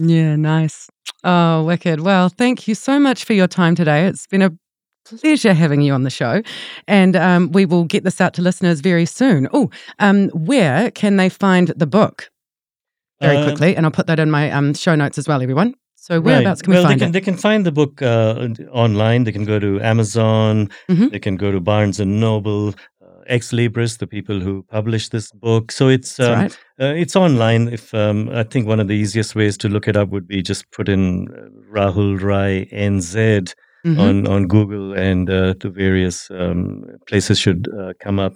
[0.00, 0.88] Yeah, nice.
[1.24, 2.00] Oh, wicked.
[2.00, 4.06] Well, thank you so much for your time today.
[4.06, 4.52] It's been a
[5.04, 6.42] pleasure having you on the show.
[6.86, 9.48] And um, we will get this out to listeners very soon.
[9.52, 12.30] Oh, um, where can they find the book?
[13.20, 13.74] Very Um, quickly.
[13.74, 15.74] And I'll put that in my um, show notes as well, everyone.
[16.08, 16.24] So Right.
[16.24, 17.12] whereabouts can we well, find they can it?
[17.12, 19.24] they can find the book uh, online.
[19.24, 20.70] They can go to Amazon.
[20.88, 21.10] Mhm.
[21.10, 22.68] They can go to Barnes and Noble,
[23.04, 25.70] uh, Xlibris, the people who published this book.
[25.70, 26.58] So it's um, right.
[26.80, 27.68] uh, it's online.
[27.68, 30.40] If um, I think one of the easiest ways to look it up would be
[30.40, 33.52] just put in uh, Rahul Rai NZ
[33.86, 33.98] Mhm.
[34.00, 38.34] on on Google, and uh, the various um, places should uh, come up.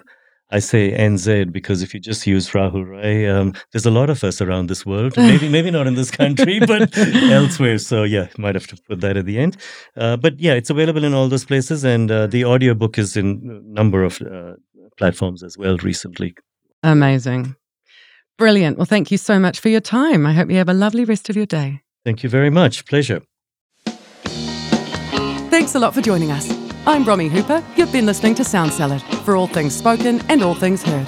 [0.52, 4.22] I say NZ because if you just use Rahul Rai, um, there's a lot of
[4.22, 5.16] us around this world.
[5.16, 7.78] Maybe maybe not in this country, but elsewhere.
[7.78, 9.56] So yeah, might have to put that at the end.
[9.96, 13.26] Uh, but yeah, it's available in all those places, and uh, the audiobook is in
[13.48, 14.52] a number of uh,
[14.98, 16.34] platforms as well recently.
[16.82, 17.56] Amazing.
[18.36, 18.76] Brilliant.
[18.76, 20.26] Well, thank you so much for your time.
[20.26, 21.80] I hope you have a lovely rest of your day.
[22.04, 22.84] Thank you very much.
[22.86, 23.22] Pleasure.
[25.50, 26.61] Thanks a lot for joining us.
[26.84, 27.62] I'm Romy Hooper.
[27.76, 31.06] You've been listening to Sound Salad for all things spoken and all things heard.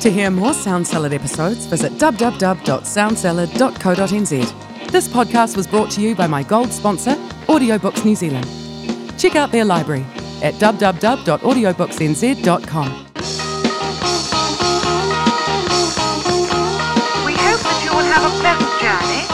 [0.00, 4.90] To hear more Sound Salad episodes, visit www.soundsalad.co.nz.
[4.90, 7.10] This podcast was brought to you by my gold sponsor,
[7.46, 8.46] Audiobooks New Zealand.
[9.18, 10.06] Check out their library
[10.42, 12.86] at www.audiobooksnz.com.
[17.26, 19.26] We hope that you will have a pleasant journey,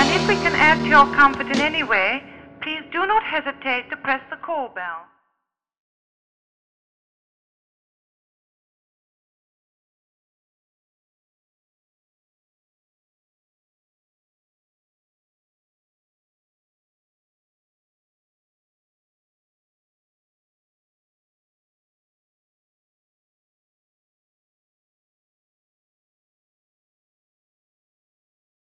[0.00, 2.24] and if we can add to your comfort in any way,
[2.60, 5.06] please do not hesitate to press the call bell.